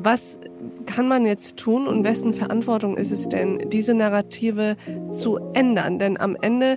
Was 0.00 0.38
kann 0.86 1.08
man 1.08 1.26
jetzt 1.26 1.56
tun 1.56 1.86
und 1.86 2.04
wessen 2.04 2.32
Verantwortung 2.32 2.96
ist 2.96 3.12
es 3.12 3.28
denn, 3.28 3.68
diese 3.70 3.94
Narrative 3.94 4.76
zu 5.10 5.38
ändern? 5.52 5.98
Denn 5.98 6.18
am 6.18 6.36
Ende 6.40 6.76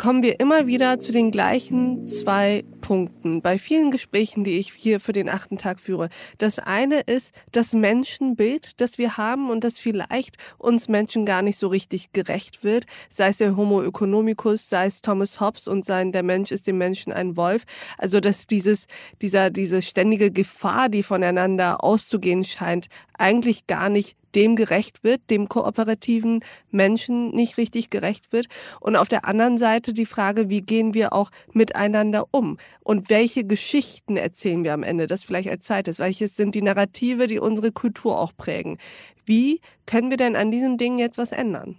kommen 0.00 0.22
wir 0.22 0.40
immer 0.40 0.66
wieder 0.66 0.98
zu 0.98 1.12
den 1.12 1.30
gleichen 1.30 2.06
zwei 2.06 2.64
Punkten 2.80 3.42
bei 3.42 3.58
vielen 3.58 3.90
Gesprächen, 3.90 4.44
die 4.44 4.58
ich 4.58 4.72
hier 4.72 4.98
für 4.98 5.12
den 5.12 5.28
achten 5.28 5.58
Tag 5.58 5.78
führe. 5.78 6.08
Das 6.38 6.58
eine 6.58 7.00
ist 7.00 7.34
das 7.52 7.74
Menschenbild, 7.74 8.80
das 8.80 8.96
wir 8.96 9.18
haben 9.18 9.50
und 9.50 9.62
das 9.62 9.78
vielleicht 9.78 10.38
uns 10.56 10.88
Menschen 10.88 11.26
gar 11.26 11.42
nicht 11.42 11.58
so 11.58 11.68
richtig 11.68 12.12
gerecht 12.14 12.64
wird, 12.64 12.86
sei 13.10 13.28
es 13.28 13.36
der 13.36 13.56
Homo 13.56 13.82
economicus, 13.82 14.70
sei 14.70 14.86
es 14.86 15.02
Thomas 15.02 15.38
Hobbes 15.38 15.68
und 15.68 15.84
sein 15.84 16.12
der 16.12 16.22
Mensch 16.22 16.50
ist 16.50 16.66
dem 16.66 16.78
Menschen 16.78 17.12
ein 17.12 17.36
Wolf. 17.36 17.64
Also 17.98 18.20
dass 18.20 18.46
dieses 18.46 18.86
dieser 19.20 19.50
diese 19.50 19.82
ständige 19.82 20.30
Gefahr, 20.30 20.88
die 20.88 21.02
voneinander 21.02 21.84
auszugehen 21.84 22.42
scheint, 22.44 22.86
eigentlich 23.18 23.66
gar 23.66 23.90
nicht 23.90 24.16
dem 24.34 24.56
gerecht 24.56 25.04
wird, 25.04 25.22
dem 25.30 25.48
kooperativen 25.48 26.44
Menschen 26.70 27.30
nicht 27.30 27.56
richtig 27.56 27.90
gerecht 27.90 28.32
wird. 28.32 28.46
Und 28.80 28.96
auf 28.96 29.08
der 29.08 29.24
anderen 29.24 29.58
Seite 29.58 29.92
die 29.92 30.06
Frage, 30.06 30.50
wie 30.50 30.62
gehen 30.62 30.94
wir 30.94 31.12
auch 31.12 31.30
miteinander 31.52 32.26
um? 32.30 32.58
Und 32.82 33.10
welche 33.10 33.44
Geschichten 33.44 34.16
erzählen 34.16 34.64
wir 34.64 34.74
am 34.74 34.82
Ende? 34.82 35.06
Das 35.06 35.24
vielleicht 35.24 35.48
als 35.48 35.64
zweites. 35.64 35.98
Welches 35.98 36.36
sind 36.36 36.54
die 36.54 36.62
Narrative, 36.62 37.26
die 37.26 37.38
unsere 37.38 37.72
Kultur 37.72 38.18
auch 38.18 38.32
prägen? 38.36 38.78
Wie 39.24 39.60
können 39.86 40.10
wir 40.10 40.16
denn 40.16 40.36
an 40.36 40.50
diesen 40.50 40.78
Dingen 40.78 40.98
jetzt 40.98 41.18
was 41.18 41.32
ändern? 41.32 41.78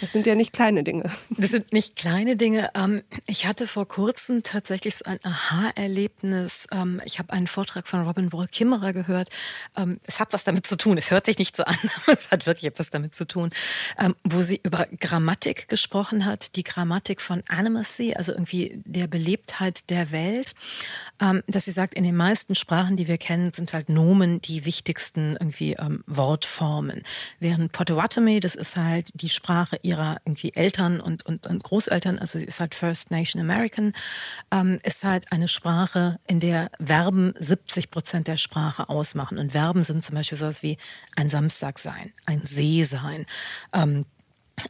Das 0.00 0.12
sind 0.12 0.26
ja 0.26 0.34
nicht 0.34 0.52
kleine 0.52 0.84
Dinge. 0.84 1.10
Das 1.30 1.50
sind 1.50 1.72
nicht 1.72 1.96
kleine 1.96 2.36
Dinge. 2.36 2.70
Ähm, 2.74 3.02
ich 3.26 3.46
hatte 3.46 3.66
vor 3.66 3.88
kurzem 3.88 4.42
tatsächlich 4.42 4.96
so 4.96 5.04
ein 5.04 5.18
Aha-Erlebnis. 5.22 6.66
Ähm, 6.70 7.00
ich 7.04 7.18
habe 7.18 7.32
einen 7.32 7.48
Vortrag 7.48 7.88
von 7.88 8.06
Robin 8.06 8.32
Wall 8.32 8.46
Kimmerer 8.46 8.92
gehört. 8.92 9.30
Ähm, 9.76 10.00
es 10.04 10.20
hat 10.20 10.32
was 10.32 10.44
damit 10.44 10.66
zu 10.66 10.76
tun. 10.76 10.98
Es 10.98 11.10
hört 11.10 11.26
sich 11.26 11.38
nicht 11.38 11.56
so 11.56 11.64
an, 11.64 11.76
aber 12.06 12.16
es 12.16 12.30
hat 12.30 12.46
wirklich 12.46 12.66
etwas 12.66 12.90
damit 12.90 13.14
zu 13.14 13.26
tun, 13.26 13.50
wo 14.24 14.42
sie 14.42 14.60
über 14.62 14.86
Grammatik 15.00 15.68
gesprochen 15.68 16.24
hat. 16.24 16.54
Die 16.56 16.62
Grammatik 16.62 17.20
von 17.20 17.42
Animacy, 17.48 18.14
also 18.14 18.32
irgendwie 18.32 18.80
der 18.84 19.06
Belebtheit 19.06 19.90
der 19.90 20.12
Welt. 20.12 20.54
Dass 21.18 21.64
sie 21.64 21.72
sagt, 21.72 21.94
in 21.94 22.04
den 22.04 22.16
meisten 22.16 22.54
Sprachen, 22.54 22.96
die 22.96 23.08
wir 23.08 23.18
kennen, 23.18 23.52
sind 23.52 23.72
halt 23.72 23.88
Nomen 23.88 24.40
die 24.40 24.64
wichtigsten 24.64 25.36
irgendwie 25.38 25.76
Wortformen. 26.06 27.02
Während 27.40 27.72
Potawatomi, 27.72 28.40
das 28.40 28.54
ist 28.54 28.76
halt 28.76 29.10
die 29.14 29.28
Sprache 29.28 29.78
ihrer 29.88 30.18
irgendwie 30.24 30.54
Eltern 30.54 31.00
und, 31.00 31.24
und, 31.26 31.46
und 31.46 31.62
Großeltern, 31.62 32.18
also 32.18 32.38
sie 32.38 32.44
ist 32.44 32.60
halt 32.60 32.74
First 32.74 33.10
Nation 33.10 33.40
American, 33.40 33.92
ähm, 34.50 34.78
ist 34.82 35.04
halt 35.04 35.32
eine 35.32 35.48
Sprache, 35.48 36.18
in 36.26 36.40
der 36.40 36.70
Verben 36.84 37.34
70 37.38 37.90
Prozent 37.90 38.28
der 38.28 38.36
Sprache 38.36 38.88
ausmachen. 38.88 39.38
Und 39.38 39.52
Verben 39.52 39.84
sind 39.84 40.04
zum 40.04 40.14
Beispiel 40.14 40.38
sowas 40.38 40.62
wie 40.62 40.78
ein 41.16 41.28
Samstag 41.28 41.78
sein, 41.78 42.12
ein 42.26 42.42
See 42.42 42.84
sein, 42.84 43.26
ähm, 43.72 44.04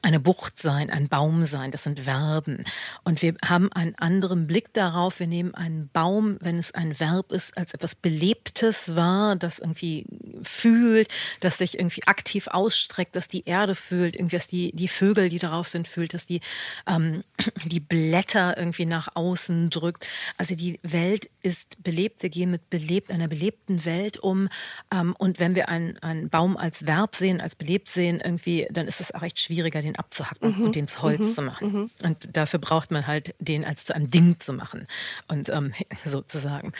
eine 0.02 0.20
Bucht 0.20 0.60
sein, 0.60 0.90
ein 0.90 1.08
Baum 1.08 1.44
sein, 1.44 1.70
das 1.70 1.84
sind 1.84 2.00
Verben. 2.00 2.64
Und 3.04 3.22
wir 3.22 3.34
haben 3.44 3.72
einen 3.72 3.94
anderen 3.96 4.46
Blick 4.46 4.72
darauf. 4.74 5.20
Wir 5.20 5.26
nehmen 5.26 5.54
einen 5.54 5.88
Baum, 5.90 6.38
wenn 6.40 6.58
es 6.58 6.72
ein 6.72 6.98
Verb 7.00 7.32
ist, 7.32 7.56
als 7.56 7.74
etwas 7.74 7.94
Belebtes 7.94 8.94
wahr, 8.94 9.36
das 9.36 9.58
irgendwie 9.58 10.06
fühlt, 10.42 11.08
das 11.40 11.58
sich 11.58 11.78
irgendwie 11.78 12.04
aktiv 12.04 12.48
ausstreckt, 12.48 13.16
dass 13.16 13.28
die 13.28 13.44
Erde 13.44 13.74
fühlt, 13.74 14.16
irgendwie, 14.16 14.36
dass 14.36 14.48
die, 14.48 14.72
die 14.74 14.88
Vögel, 14.88 15.28
die 15.28 15.38
darauf 15.38 15.68
sind, 15.68 15.88
fühlt, 15.88 16.14
dass 16.14 16.26
die, 16.26 16.40
ähm, 16.86 17.24
die 17.64 17.80
Blätter 17.80 18.56
irgendwie 18.56 18.86
nach 18.86 19.08
außen 19.14 19.70
drückt. 19.70 20.08
Also 20.36 20.54
die 20.54 20.78
Welt 20.82 21.30
ist 21.42 21.82
belebt. 21.82 22.22
Wir 22.22 22.30
gehen 22.30 22.50
mit 22.50 22.70
belebt, 22.70 23.10
einer 23.10 23.28
belebten 23.28 23.84
Welt 23.84 24.18
um. 24.18 24.48
Ähm, 24.92 25.14
und 25.18 25.40
wenn 25.40 25.54
wir 25.54 25.68
einen, 25.68 25.98
einen 25.98 26.28
Baum 26.28 26.56
als 26.56 26.86
Verb 26.86 27.16
sehen, 27.16 27.40
als 27.40 27.54
belebt 27.54 27.88
sehen, 27.88 28.20
irgendwie, 28.20 28.68
dann 28.70 28.86
ist 28.86 29.00
es 29.00 29.14
auch 29.14 29.22
recht 29.22 29.38
schwieriger, 29.38 29.77
Träger, 29.78 29.82
den 29.82 29.96
abzuhacken 29.96 30.56
mhm. 30.58 30.64
und 30.64 30.76
den 30.76 30.88
zu 30.88 31.02
Holz 31.02 31.20
mhm. 31.20 31.32
zu 31.32 31.42
machen. 31.42 31.72
Mhm. 31.72 31.90
Und 32.04 32.36
dafür 32.36 32.58
braucht 32.58 32.90
man 32.90 33.06
halt 33.06 33.34
den 33.38 33.64
als 33.64 33.84
zu 33.84 33.94
einem 33.94 34.10
Ding 34.10 34.40
zu 34.40 34.52
machen 34.52 34.86
und 35.28 35.48
ähm, 35.48 35.72
sozusagen 36.04 36.72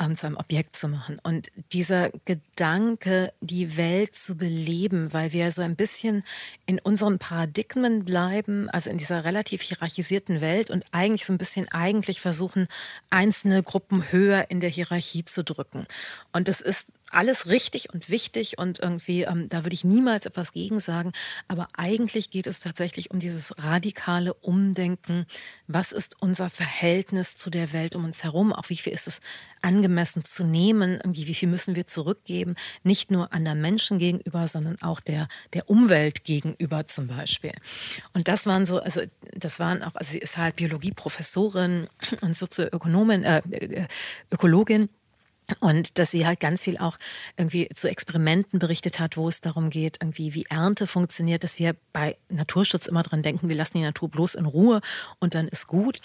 ähm, 0.00 0.16
zu 0.16 0.26
einem 0.26 0.36
Objekt 0.36 0.76
zu 0.76 0.88
machen. 0.88 1.18
Und 1.22 1.50
dieser 1.72 2.10
Gedanke, 2.24 3.32
die 3.40 3.76
Welt 3.76 4.14
zu 4.14 4.36
beleben, 4.36 5.12
weil 5.12 5.32
wir 5.32 5.50
so 5.52 5.62
ein 5.62 5.76
bisschen 5.76 6.24
in 6.66 6.78
unseren 6.78 7.18
Paradigmen 7.18 8.04
bleiben, 8.04 8.68
also 8.70 8.90
in 8.90 8.98
dieser 8.98 9.24
relativ 9.24 9.62
hierarchisierten 9.62 10.40
Welt 10.40 10.70
und 10.70 10.84
eigentlich 10.92 11.26
so 11.26 11.32
ein 11.32 11.38
bisschen 11.38 11.68
eigentlich 11.68 12.20
versuchen, 12.20 12.68
einzelne 13.10 13.62
Gruppen 13.62 14.12
höher 14.12 14.46
in 14.50 14.60
der 14.60 14.70
Hierarchie 14.70 15.24
zu 15.24 15.44
drücken. 15.44 15.86
Und 16.32 16.48
das 16.48 16.60
ist 16.60 16.86
alles 17.14 17.46
richtig 17.46 17.92
und 17.92 18.10
wichtig 18.10 18.58
und 18.58 18.80
irgendwie, 18.80 19.22
ähm, 19.22 19.48
da 19.48 19.64
würde 19.64 19.74
ich 19.74 19.84
niemals 19.84 20.26
etwas 20.26 20.52
gegen 20.52 20.80
sagen. 20.80 21.12
Aber 21.48 21.68
eigentlich 21.74 22.30
geht 22.30 22.46
es 22.46 22.60
tatsächlich 22.60 23.10
um 23.10 23.20
dieses 23.20 23.54
radikale 23.58 24.34
Umdenken. 24.34 25.26
Was 25.66 25.92
ist 25.92 26.16
unser 26.20 26.50
Verhältnis 26.50 27.36
zu 27.36 27.50
der 27.50 27.72
Welt 27.72 27.94
um 27.94 28.04
uns 28.04 28.24
herum? 28.24 28.52
Auch 28.52 28.68
wie 28.68 28.76
viel 28.76 28.92
ist 28.92 29.06
es 29.06 29.20
angemessen 29.62 30.24
zu 30.24 30.44
nehmen? 30.44 31.00
Irgendwie, 31.02 31.26
wie 31.26 31.34
viel 31.34 31.48
müssen 31.48 31.74
wir 31.74 31.86
zurückgeben? 31.86 32.56
Nicht 32.82 33.10
nur 33.10 33.32
anderen 33.32 33.60
Menschen 33.60 33.98
gegenüber, 33.98 34.48
sondern 34.48 34.80
auch 34.82 35.00
der, 35.00 35.28
der 35.52 35.70
Umwelt 35.70 36.24
gegenüber 36.24 36.86
zum 36.86 37.06
Beispiel. 37.06 37.52
Und 38.12 38.28
das 38.28 38.46
waren 38.46 38.66
so, 38.66 38.80
also 38.80 39.02
das 39.32 39.60
waren 39.60 39.82
auch, 39.82 39.94
also 39.94 40.12
sie 40.12 40.18
ist 40.18 40.36
halt 40.36 40.56
Biologieprofessorin 40.56 41.88
und 42.20 42.36
Sozioökonomin, 42.36 43.24
äh, 43.24 43.42
äh 43.50 43.86
Ökologin. 44.30 44.88
Und 45.60 45.98
dass 45.98 46.10
sie 46.10 46.26
halt 46.26 46.40
ganz 46.40 46.62
viel 46.62 46.78
auch 46.78 46.96
irgendwie 47.36 47.68
zu 47.74 47.88
Experimenten 47.88 48.58
berichtet 48.58 48.98
hat, 48.98 49.18
wo 49.18 49.28
es 49.28 49.42
darum 49.42 49.68
geht, 49.68 49.98
irgendwie 50.00 50.34
wie 50.34 50.46
Ernte 50.48 50.86
funktioniert, 50.86 51.44
dass 51.44 51.58
wir 51.58 51.76
bei 51.92 52.16
Naturschutz 52.30 52.86
immer 52.86 53.02
dran 53.02 53.22
denken, 53.22 53.48
wir 53.48 53.56
lassen 53.56 53.76
die 53.76 53.84
Natur 53.84 54.08
bloß 54.08 54.36
in 54.36 54.46
Ruhe 54.46 54.80
und 55.18 55.34
dann 55.34 55.46
ist 55.48 55.66
gut. 55.66 56.00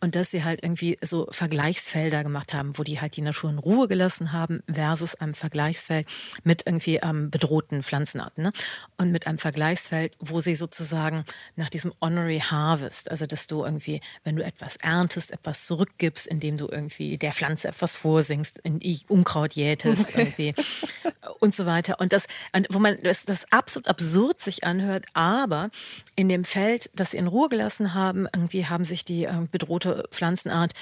Und 0.00 0.14
dass 0.14 0.30
sie 0.30 0.44
halt 0.44 0.62
irgendwie 0.62 0.98
so 1.00 1.26
Vergleichsfelder 1.30 2.22
gemacht 2.22 2.52
haben, 2.52 2.76
wo 2.76 2.82
die 2.82 3.00
halt 3.00 3.16
die 3.16 3.22
Natur 3.22 3.48
in 3.48 3.58
Ruhe 3.58 3.88
gelassen 3.88 4.32
haben 4.32 4.62
versus 4.70 5.14
einem 5.14 5.34
Vergleichsfeld 5.34 6.06
mit 6.44 6.66
irgendwie 6.66 6.96
ähm, 6.96 7.30
bedrohten 7.30 7.82
Pflanzenarten. 7.82 8.44
Ne? 8.44 8.52
Und 8.98 9.10
mit 9.10 9.26
einem 9.26 9.38
Vergleichsfeld, 9.38 10.14
wo 10.20 10.40
sie 10.40 10.54
sozusagen 10.54 11.24
nach 11.56 11.70
diesem 11.70 11.94
Honorary 12.02 12.40
Harvest, 12.40 13.10
also 13.10 13.24
dass 13.24 13.46
du 13.46 13.64
irgendwie, 13.64 14.02
wenn 14.22 14.36
du 14.36 14.44
etwas 14.44 14.76
erntest, 14.76 15.30
etwas 15.30 15.66
zurückgibst, 15.66 16.26
indem 16.26 16.58
du 16.58 16.68
irgendwie 16.68 17.16
der 17.16 17.32
Pflanze 17.32 17.68
etwas 17.68 17.96
vorsingst, 17.96 18.58
in 18.58 18.81
Unkraut 19.08 19.54
jätest 19.54 20.10
okay. 20.10 20.20
irgendwie 20.20 20.54
und 21.40 21.54
so 21.54 21.66
weiter. 21.66 22.00
Und 22.00 22.12
das, 22.12 22.26
wo 22.70 22.78
man 22.78 22.98
das, 23.02 23.24
das 23.24 23.50
absolut 23.50 23.88
absurd 23.88 24.40
sich 24.40 24.64
anhört, 24.64 25.06
aber 25.14 25.70
in 26.16 26.28
dem 26.28 26.44
Feld, 26.44 26.90
das 26.94 27.12
sie 27.12 27.16
in 27.16 27.26
Ruhe 27.26 27.48
gelassen 27.48 27.94
haben, 27.94 28.26
irgendwie 28.32 28.66
haben 28.66 28.84
sich 28.84 29.04
die 29.04 29.24
äh, 29.24 29.46
bedrohte 29.50 30.08
Pflanzenart 30.10 30.72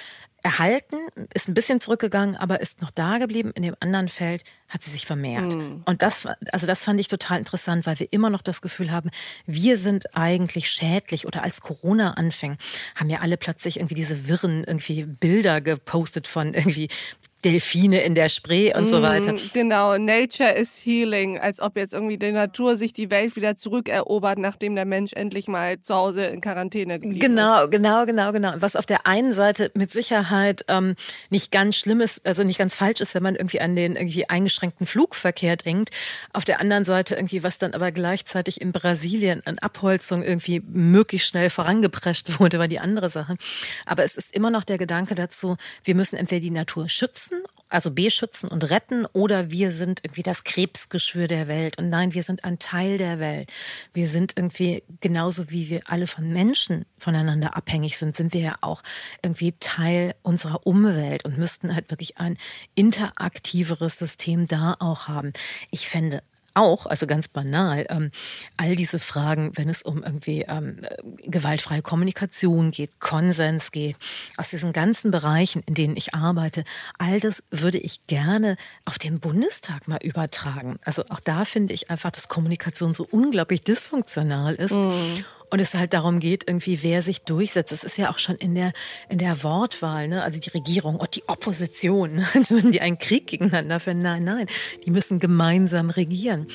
erhalten, 0.42 0.96
ist 1.34 1.48
ein 1.48 1.54
bisschen 1.54 1.80
zurückgegangen, 1.80 2.36
aber 2.36 2.60
ist 2.60 2.80
noch 2.80 2.90
da 2.90 3.18
geblieben. 3.18 3.52
In 3.54 3.62
dem 3.62 3.76
anderen 3.80 4.08
Feld 4.08 4.44
hat 4.68 4.82
sie 4.82 4.90
sich 4.90 5.04
vermehrt. 5.04 5.54
Mhm. 5.54 5.82
Und 5.84 6.02
das, 6.02 6.26
also 6.52 6.66
das 6.66 6.84
fand 6.84 6.98
ich 7.00 7.08
total 7.08 7.38
interessant, 7.38 7.86
weil 7.86 7.98
wir 7.98 8.12
immer 8.12 8.30
noch 8.30 8.42
das 8.42 8.62
Gefühl 8.62 8.90
haben, 8.90 9.10
wir 9.46 9.76
sind 9.76 10.16
eigentlich 10.16 10.70
schädlich 10.70 11.26
oder 11.26 11.42
als 11.42 11.60
Corona 11.60 12.12
anfing, 12.12 12.56
haben 12.96 13.10
ja 13.10 13.20
alle 13.20 13.36
plötzlich 13.36 13.78
irgendwie 13.78 13.94
diese 13.94 14.28
wirren 14.28 14.64
irgendwie 14.64 15.04
Bilder 15.04 15.60
gepostet 15.60 16.26
von 16.26 16.54
irgendwie 16.54 16.88
Delfine 17.44 18.02
in 18.02 18.14
der 18.14 18.28
Spree 18.28 18.74
und 18.74 18.84
mm, 18.84 18.88
so 18.88 19.02
weiter. 19.02 19.34
Genau, 19.52 19.96
Nature 19.96 20.52
is 20.52 20.80
healing, 20.84 21.38
als 21.38 21.60
ob 21.60 21.76
jetzt 21.76 21.94
irgendwie 21.94 22.18
die 22.18 22.32
Natur 22.32 22.76
sich 22.76 22.92
die 22.92 23.10
Welt 23.10 23.36
wieder 23.36 23.56
zurückerobert, 23.56 24.38
nachdem 24.38 24.74
der 24.74 24.84
Mensch 24.84 25.12
endlich 25.14 25.48
mal 25.48 25.80
zu 25.80 25.94
Hause 25.94 26.26
in 26.26 26.40
Quarantäne 26.40 27.00
geblieben 27.00 27.20
genau, 27.20 27.64
ist. 27.64 27.70
Genau, 27.70 28.04
genau, 28.04 28.32
genau, 28.32 28.32
genau. 28.32 28.62
Was 28.62 28.76
auf 28.76 28.86
der 28.86 29.06
einen 29.06 29.34
Seite 29.34 29.70
mit 29.74 29.92
Sicherheit 29.92 30.64
ähm, 30.68 30.96
nicht 31.30 31.50
ganz 31.50 31.76
schlimm 31.76 32.00
ist, 32.00 32.26
also 32.26 32.44
nicht 32.44 32.58
ganz 32.58 32.76
falsch 32.76 33.00
ist, 33.00 33.14
wenn 33.14 33.22
man 33.22 33.36
irgendwie 33.36 33.60
an 33.60 33.76
den 33.76 33.96
irgendwie 33.96 34.28
eingeschränkten 34.28 34.86
Flugverkehr 34.86 35.56
denkt. 35.56 35.90
Auf 36.32 36.44
der 36.44 36.60
anderen 36.60 36.84
Seite 36.84 37.14
irgendwie, 37.14 37.42
was 37.42 37.58
dann 37.58 37.74
aber 37.74 37.92
gleichzeitig 37.92 38.60
in 38.60 38.72
Brasilien 38.72 39.42
an 39.46 39.58
Abholzung 39.58 40.22
irgendwie 40.22 40.62
möglichst 40.66 41.28
schnell 41.28 41.50
vorangeprescht 41.50 42.38
wurde, 42.40 42.58
war 42.58 42.68
die 42.68 42.80
andere 42.80 43.08
Sache. 43.08 43.36
Aber 43.86 44.04
es 44.04 44.16
ist 44.16 44.34
immer 44.34 44.50
noch 44.50 44.64
der 44.64 44.78
Gedanke 44.78 45.14
dazu, 45.14 45.56
wir 45.84 45.94
müssen 45.94 46.16
entweder 46.16 46.40
die 46.40 46.50
Natur 46.50 46.88
schützen, 46.88 47.29
schützen, 47.30 47.44
also 47.68 47.90
beschützen 47.92 48.48
und 48.48 48.70
retten, 48.70 49.06
oder 49.12 49.50
wir 49.50 49.72
sind 49.72 50.00
irgendwie 50.02 50.22
das 50.22 50.44
Krebsgeschwür 50.44 51.28
der 51.28 51.48
Welt. 51.48 51.78
Und 51.78 51.88
nein, 51.88 52.14
wir 52.14 52.22
sind 52.22 52.44
ein 52.44 52.58
Teil 52.58 52.98
der 52.98 53.18
Welt. 53.18 53.52
Wir 53.92 54.08
sind 54.08 54.34
irgendwie, 54.36 54.82
genauso 55.00 55.50
wie 55.50 55.68
wir 55.68 55.82
alle 55.86 56.06
von 56.06 56.32
Menschen 56.32 56.84
voneinander 56.98 57.56
abhängig 57.56 57.96
sind, 57.98 58.16
sind 58.16 58.32
wir 58.32 58.40
ja 58.40 58.54
auch 58.60 58.82
irgendwie 59.22 59.54
Teil 59.60 60.14
unserer 60.22 60.66
Umwelt 60.66 61.24
und 61.24 61.38
müssten 61.38 61.74
halt 61.74 61.90
wirklich 61.90 62.18
ein 62.18 62.36
interaktiveres 62.74 63.98
System 63.98 64.46
da 64.46 64.76
auch 64.80 65.08
haben. 65.08 65.32
Ich 65.70 65.88
fände 65.88 66.22
auch, 66.54 66.86
also 66.86 67.06
ganz 67.06 67.28
banal, 67.28 67.86
ähm, 67.88 68.10
all 68.56 68.76
diese 68.76 68.98
Fragen, 68.98 69.52
wenn 69.54 69.68
es 69.68 69.82
um 69.82 70.02
irgendwie 70.02 70.42
ähm, 70.48 70.80
gewaltfreie 71.22 71.82
Kommunikation 71.82 72.70
geht, 72.70 73.00
Konsens 73.00 73.72
geht, 73.72 73.96
aus 74.36 74.50
diesen 74.50 74.72
ganzen 74.72 75.10
Bereichen, 75.10 75.62
in 75.66 75.74
denen 75.74 75.96
ich 75.96 76.14
arbeite, 76.14 76.64
all 76.98 77.20
das 77.20 77.42
würde 77.50 77.78
ich 77.78 78.06
gerne 78.06 78.56
auf 78.84 78.98
den 78.98 79.20
Bundestag 79.20 79.88
mal 79.88 80.00
übertragen. 80.02 80.78
Also 80.84 81.04
auch 81.08 81.20
da 81.20 81.44
finde 81.44 81.74
ich 81.74 81.90
einfach, 81.90 82.10
dass 82.10 82.28
Kommunikation 82.28 82.94
so 82.94 83.06
unglaublich 83.10 83.62
dysfunktional 83.62 84.54
ist. 84.54 84.74
Mhm 84.74 85.24
und 85.50 85.60
es 85.60 85.74
halt 85.74 85.92
darum 85.92 86.20
geht, 86.20 86.48
irgendwie, 86.48 86.82
wer 86.82 87.02
sich 87.02 87.22
durchsetzt. 87.22 87.72
Das 87.72 87.84
ist 87.84 87.98
ja 87.98 88.10
auch 88.10 88.18
schon 88.18 88.36
in 88.36 88.54
der, 88.54 88.72
in 89.08 89.18
der 89.18 89.42
Wortwahl, 89.42 90.08
ne? 90.08 90.22
also 90.22 90.38
die 90.38 90.50
Regierung 90.50 90.96
und 90.96 91.16
die 91.16 91.28
Opposition, 91.28 92.24
als 92.34 92.50
würden 92.50 92.72
die 92.72 92.80
einen 92.80 92.98
Krieg 92.98 93.26
gegeneinander 93.26 93.80
führen. 93.80 94.02
Nein, 94.02 94.24
nein, 94.24 94.46
die 94.84 94.90
müssen 94.90 95.18
gemeinsam 95.18 95.90
regieren. 95.90 96.46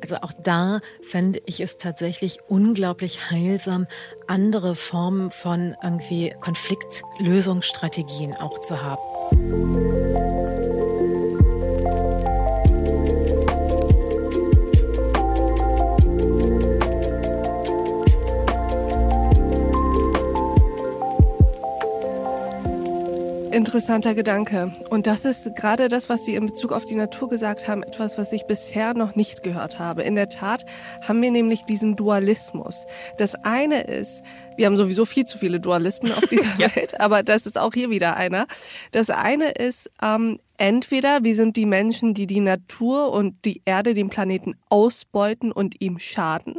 Also 0.00 0.16
auch 0.16 0.32
da 0.42 0.80
fände 1.02 1.42
ich 1.46 1.60
es 1.60 1.78
tatsächlich 1.78 2.38
unglaublich 2.48 3.30
heilsam, 3.30 3.86
andere 4.26 4.74
Formen 4.74 5.30
von 5.30 5.74
irgendwie 5.82 6.34
Konfliktlösungsstrategien 6.40 8.34
auch 8.34 8.60
zu 8.60 8.82
haben. 8.82 10.23
Interessanter 23.54 24.16
Gedanke. 24.16 24.72
Und 24.90 25.06
das 25.06 25.24
ist 25.24 25.54
gerade 25.54 25.86
das, 25.86 26.08
was 26.08 26.24
Sie 26.24 26.34
in 26.34 26.46
Bezug 26.46 26.72
auf 26.72 26.84
die 26.84 26.96
Natur 26.96 27.28
gesagt 27.28 27.68
haben, 27.68 27.84
etwas, 27.84 28.18
was 28.18 28.32
ich 28.32 28.46
bisher 28.46 28.94
noch 28.94 29.14
nicht 29.14 29.44
gehört 29.44 29.78
habe. 29.78 30.02
In 30.02 30.16
der 30.16 30.28
Tat 30.28 30.64
haben 31.06 31.22
wir 31.22 31.30
nämlich 31.30 31.62
diesen 31.62 31.94
Dualismus. 31.94 32.84
Das 33.16 33.36
eine 33.44 33.82
ist, 33.82 34.24
wir 34.56 34.66
haben 34.66 34.76
sowieso 34.76 35.04
viel 35.04 35.24
zu 35.24 35.38
viele 35.38 35.60
Dualismen 35.60 36.12
auf 36.12 36.26
dieser 36.26 36.52
ja. 36.58 36.74
Welt, 36.74 37.00
aber 37.00 37.22
das 37.22 37.46
ist 37.46 37.56
auch 37.56 37.72
hier 37.72 37.90
wieder 37.90 38.16
einer. 38.16 38.48
Das 38.90 39.08
eine 39.08 39.52
ist, 39.52 39.88
ähm, 40.02 40.40
entweder 40.56 41.22
wir 41.22 41.36
sind 41.36 41.56
die 41.56 41.66
Menschen, 41.66 42.12
die 42.12 42.26
die 42.26 42.40
Natur 42.40 43.12
und 43.12 43.44
die 43.44 43.62
Erde, 43.64 43.94
den 43.94 44.10
Planeten 44.10 44.54
ausbeuten 44.68 45.52
und 45.52 45.80
ihm 45.80 46.00
schaden, 46.00 46.56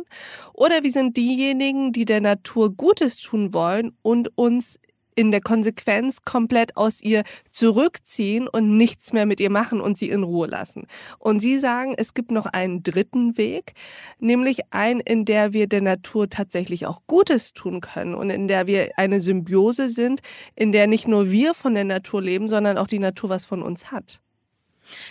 oder 0.54 0.82
wir 0.84 0.92
sind 0.94 1.18
diejenigen, 1.18 1.92
die 1.92 2.06
der 2.06 2.22
Natur 2.22 2.72
Gutes 2.72 3.18
tun 3.18 3.54
wollen 3.54 3.92
und 4.02 4.38
uns 4.38 4.80
in 5.16 5.32
der 5.32 5.42
Konsequenz 5.42 6.22
komplett 6.24 6.78
aus 6.78 7.02
ihr 7.02 7.24
zurückziehen 7.52 8.48
und 8.48 8.78
nichts 8.78 9.14
mehr 9.14 9.26
mit 9.26 9.40
ihr 9.40 9.50
machen 9.50 9.82
und 9.82 9.98
sie 9.98 10.10
in 10.10 10.24
Ruhe 10.24 10.48
lassen. 10.48 10.88
Und 11.20 11.40
sie 11.40 11.58
sagen, 11.58 11.96
es 11.98 12.14
gibt 12.14 12.32
noch 12.32 12.46
einen 12.46 12.84
dritten 12.84 13.38
Weg, 13.38 13.74
nämlich 14.20 14.72
einen, 14.72 15.00
in 15.00 15.26
der 15.26 15.54
wir 15.54 15.68
der 15.68 15.82
Natur 15.82 16.30
tatsächlich 16.30 16.86
auch 16.86 17.02
Gutes 17.08 17.54
tun 17.54 17.82
können 17.82 18.14
und 18.14 18.30
in 18.30 18.48
der 18.48 18.68
wir 18.68 18.92
eine 18.98 19.22
Symbiose 19.22 19.90
sind, 19.90 20.22
in 20.56 20.72
der 20.72 20.88
nicht 20.88 21.08
nur 21.08 21.32
wir 21.32 21.54
von 21.54 21.74
der 21.74 21.86
Natur 21.86 22.22
leben, 22.22 22.50
sondern 22.50 22.78
auch 22.78 22.88
die 22.88 23.00
Natur 23.00 23.30
was 23.30 23.46
von 23.46 23.62
uns 23.62 23.92
hat. 23.92 24.20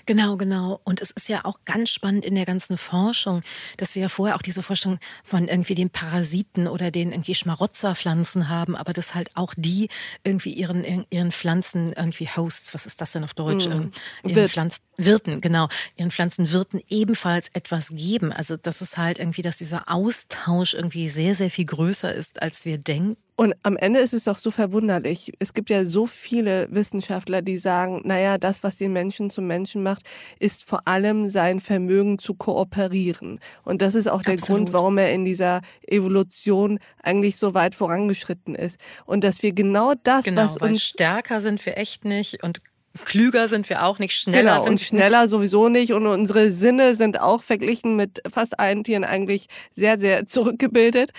Genau, 0.07 0.37
genau. 0.37 0.81
Und 0.85 1.01
es 1.01 1.11
ist 1.11 1.29
ja 1.29 1.45
auch 1.45 1.61
ganz 1.65 1.91
spannend 1.91 2.25
in 2.25 2.35
der 2.35 2.47
ganzen 2.47 2.77
Forschung, 2.77 3.43
dass 3.77 3.95
wir 3.95 4.03
ja 4.03 4.09
vorher 4.09 4.37
auch 4.37 4.43
diese 4.43 4.63
Forschung 4.63 4.99
von 5.25 5.49
irgendwie 5.49 5.75
den 5.75 5.91
Parasiten 5.91 6.69
oder 6.69 6.91
den 6.91 7.13
irgendwie 7.13 7.35
Schmarotzerpflanzen 7.35 8.49
haben, 8.49 8.77
aber 8.77 8.93
dass 8.93 9.15
halt 9.15 9.31
auch 9.35 9.55
die 9.57 9.89
irgendwie 10.23 10.53
ihren, 10.53 11.07
ihren 11.11 11.33
Pflanzen 11.33 11.93
irgendwie 11.93 12.29
Hosts, 12.29 12.75
was 12.75 12.87
ist 12.87 13.01
das 13.01 13.13
denn 13.13 13.25
auf 13.25 13.35
Deutsch? 13.35 13.67
Mm. 13.67 13.91
Ihren 14.25 14.49
Pflanzen, 14.49 14.81
Wirten, 14.97 15.41
genau, 15.41 15.69
ihren 15.97 16.13
Pflanzenwirten 16.13 16.81
ebenfalls 16.89 17.49
etwas 17.53 17.89
geben. 17.89 18.33
Also 18.33 18.57
das 18.57 18.81
ist 18.81 18.97
halt 18.97 19.19
irgendwie, 19.19 19.43
dass 19.43 19.57
dieser 19.57 19.89
Austausch 19.89 20.75
irgendwie 20.75 21.09
sehr, 21.09 21.35
sehr 21.35 21.51
viel 21.51 21.65
größer 21.65 22.15
ist, 22.15 22.41
als 22.41 22.65
wir 22.65 22.79
denken. 22.79 23.17
Und 23.37 23.55
am 23.65 23.77
Ende 23.77 23.99
ist 23.99 24.15
es 24.15 24.25
doch 24.25 24.37
so 24.37 24.53
verwunderlich. 24.53 25.33
Es 25.41 25.53
gibt 25.55 25.69
ja 25.69 25.85
so 25.85 26.07
viele 26.07 26.69
Wissenschaftler, 26.71 27.43
die 27.43 27.57
sagen, 27.57 28.01
naja, 28.05 28.39
das, 28.39 28.63
was 28.63 28.77
den 28.77 28.93
Menschen 28.93 29.29
zum 29.29 29.49
Menschen 29.49 29.83
macht, 29.83 30.03
ist 30.39 30.65
vor 30.65 30.87
allem 30.87 31.27
sein 31.27 31.59
Vermögen 31.59 32.21
zu 32.21 32.35
kooperieren. 32.35 33.41
Und 33.65 33.83
das 33.83 33.97
ist 33.97 34.07
auch 34.07 34.23
der 34.23 34.35
Absolut. 34.35 34.67
Grund, 34.67 34.73
warum 34.73 34.99
er 34.99 35.13
in 35.13 35.25
dieser 35.25 35.63
Evolution 35.83 36.79
eigentlich 37.03 37.37
so 37.37 37.55
weit 37.55 37.75
vorangeschritten 37.75 38.55
ist. 38.55 38.79
Und 39.05 39.25
dass 39.25 39.43
wir 39.43 39.53
genau 39.53 39.95
das, 40.05 40.25
genau, 40.25 40.43
was 40.43 40.57
uns 40.57 40.83
stärker 40.83 41.41
sind 41.41 41.65
wir 41.67 41.77
echt 41.77 42.05
nicht 42.05 42.43
und 42.45 42.61
klüger 43.05 43.49
sind 43.49 43.69
wir 43.69 43.85
auch 43.85 43.99
nicht, 43.99 44.15
schneller 44.15 44.53
genau, 44.53 44.63
sind 44.63 44.73
und 44.73 44.81
schneller 44.81 45.27
sowieso 45.27 45.69
nicht 45.69 45.93
und 45.93 46.07
unsere 46.07 46.51
Sinne 46.51 46.95
sind 46.95 47.21
auch 47.21 47.43
verglichen 47.43 47.97
mit 47.97 48.23
fast 48.31 48.61
allen 48.61 48.85
Tieren 48.85 49.05
eigentlich 49.05 49.47
sehr, 49.71 49.99
sehr 49.99 50.27
zurückgebildet. 50.27 51.11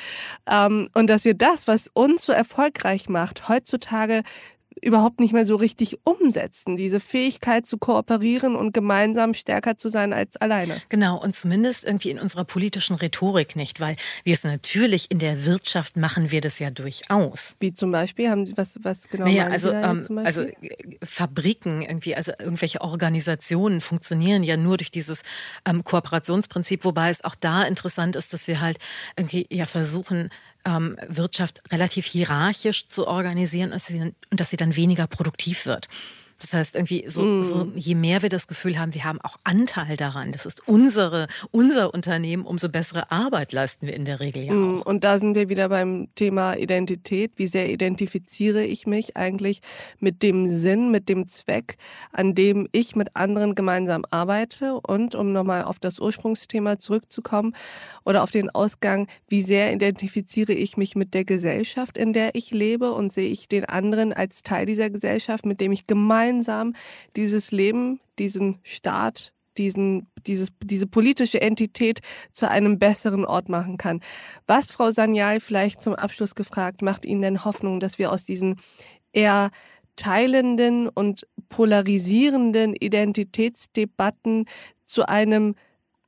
Ähm, 0.50 0.90
und 0.94 1.10
dass 1.10 1.26
wir 1.26 1.34
das, 1.34 1.68
was 1.68 1.90
uns 1.94 2.26
so 2.26 2.32
erfolgreich 2.32 3.10
macht, 3.10 3.50
heutzutage 3.50 4.24
überhaupt 4.82 5.20
nicht 5.20 5.34
mehr 5.34 5.46
so 5.46 5.56
richtig 5.56 6.00
umsetzen, 6.04 6.76
diese 6.76 7.00
Fähigkeit 7.00 7.66
zu 7.66 7.78
kooperieren 7.78 8.56
und 8.56 8.74
gemeinsam 8.74 9.34
stärker 9.34 9.78
zu 9.78 9.90
sein 9.90 10.14
als 10.14 10.38
alleine. 10.38 10.82
Genau, 10.90 11.22
und 11.22 11.36
zumindest 11.36 11.86
irgendwie 11.86 12.12
in 12.12 12.20
unserer 12.20 12.44
politischen 12.44 12.96
Rhetorik 12.96 13.56
nicht, 13.56 13.80
weil 13.80 13.96
wir 14.24 14.34
es 14.34 14.44
natürlich 14.44 15.10
in 15.12 15.20
der 15.20 15.46
Wirtschaft 15.46 15.98
machen 15.98 16.32
wir 16.32 16.42
das 16.42 16.60
ja 16.60 16.70
durchaus. 16.70 17.56
Wie 17.60 17.74
zum 17.74 17.92
Beispiel, 17.92 18.30
haben 18.30 18.46
Sie 18.46 18.58
was, 18.58 18.80
was 18.84 19.08
genau 19.08 19.26
naja, 19.26 19.48
also, 19.48 19.72
ähm, 19.72 20.06
also 20.24 20.42
äh, 20.42 20.54
Fabriken 21.04 21.82
irgendwie, 21.82 22.16
also 22.16 22.32
irgendwelche 22.38 22.82
Organisationen 22.82 23.82
funktionieren 23.82 24.44
ja 24.44 24.58
nur 24.58 24.78
durch 24.78 24.92
dieses 24.92 25.22
ähm, 25.66 25.84
Kooperationsprinzip, 25.84 26.84
wobei 26.86 27.10
es 27.10 27.24
auch 27.24 27.36
da 27.36 27.64
interessant 27.64 28.16
ist, 28.16 28.34
dass 28.34 28.48
wir 28.48 28.62
halt 28.62 28.78
irgendwie 29.16 29.48
ja 29.50 29.66
versuchen, 29.66 30.30
ähm, 30.66 30.98
Wirtschaft 31.08 31.62
relativ 31.72 32.06
hierarchisch 32.06 32.88
zu 32.88 33.08
organisieren 33.08 33.72
und, 33.72 34.16
dass 34.32 34.50
sie 34.50 34.58
dann 34.58 34.76
weniger 34.76 35.08
produktiv 35.08 35.66
wird. 35.66 35.88
Das 36.40 36.54
heißt, 36.54 36.76
irgendwie 36.76 37.06
so, 37.08 37.22
mm. 37.22 37.44
so, 37.44 37.72
je 37.76 37.96
mehr 37.96 38.22
wir 38.22 38.28
das 38.28 38.48
Gefühl 38.48 38.78
haben, 38.78 38.94
wir 38.94 39.06
haben 39.06 39.22
auch 39.22 39.38
Anteil 39.46 39.96
daran, 39.96 40.34
das 40.34 40.46
ist 40.46 40.68
unsere, 40.68 41.28
unser 41.52 41.94
Unternehmen, 41.94 42.46
umso 42.46 42.68
bessere 42.68 43.10
Arbeit 43.10 43.54
leisten 43.54 43.88
wir 43.88 43.94
in 43.94 44.04
der 44.04 44.20
Regel 44.20 44.44
ja 44.44 44.54
mm. 44.54 44.82
auch. 44.82 44.86
Und 44.86 45.06
da 45.06 45.18
sind 45.18 45.36
wir 45.36 45.48
wieder 45.48 45.70
beim 45.70 46.10
Thema 46.16 46.56
Identität. 46.56 47.32
Wie 47.38 47.48
sehr 47.48 47.70
identifiziere 47.70 48.66
ich 48.66 48.86
mich 48.86 49.16
eigentlich 49.16 49.62
mit 50.00 50.24
dem 50.24 50.48
Sinn, 50.48 50.92
mit 50.92 51.08
dem 51.08 51.26
Zweck, 51.28 51.78
an 52.12 52.36
dem 52.36 52.68
ich 52.74 52.98
mit 52.98 53.16
anderen 53.16 53.56
gemeinsam 53.56 54.04
arbeite? 54.12 54.76
Und 54.82 55.16
um 55.16 55.32
nochmal 55.32 55.64
auf 55.64 55.80
das 55.80 56.00
Ursprungsthema 56.00 56.80
zurückzukommen 56.80 57.56
oder 58.04 58.24
auf 58.24 58.32
den 58.32 58.50
Ausgang, 58.50 59.08
wie 59.30 59.42
sehr 59.42 59.72
identifiziere 59.72 60.52
ich 60.52 60.76
mich 60.76 60.98
mit 60.98 61.14
der 61.14 61.24
Gesellschaft, 61.24 61.98
in 61.98 62.12
der 62.12 62.36
ich 62.36 62.52
lebe 62.52 62.92
und 62.92 63.14
sehe 63.14 63.30
ich 63.30 63.48
den 63.48 63.64
anderen 63.64 64.12
als 64.12 64.44
Teil 64.44 64.66
dieser 64.66 64.90
Gesellschaft, 64.90 65.46
mit 65.46 65.62
dem 65.62 65.72
ich 65.72 65.88
gemeinsam 65.88 66.25
gemeinsam 66.26 66.74
dieses 67.16 67.52
Leben, 67.52 68.00
diesen 68.18 68.60
Staat, 68.64 69.32
diesen, 69.58 70.08
dieses, 70.26 70.50
diese 70.64 70.88
politische 70.88 71.42
Entität 71.42 72.00
zu 72.32 72.50
einem 72.50 72.80
besseren 72.80 73.26
Ort 73.26 73.48
machen 73.48 73.78
kann. 73.78 74.02
Was, 74.48 74.72
Frau 74.72 74.92
Sanyal, 74.92 75.40
vielleicht 75.40 75.82
zum 75.82 75.96
Abschluss 75.96 76.36
gefragt, 76.36 76.82
macht 76.82 77.06
Ihnen 77.06 77.22
denn 77.22 77.46
Hoffnung, 77.46 77.80
dass 77.80 78.00
wir 78.00 78.12
aus 78.12 78.26
diesen 78.26 78.58
eher 79.14 79.52
teilenden 79.96 80.90
und 80.90 81.26
polarisierenden 81.48 82.76
Identitätsdebatten 82.76 84.46
zu 84.84 85.08
einem 85.08 85.56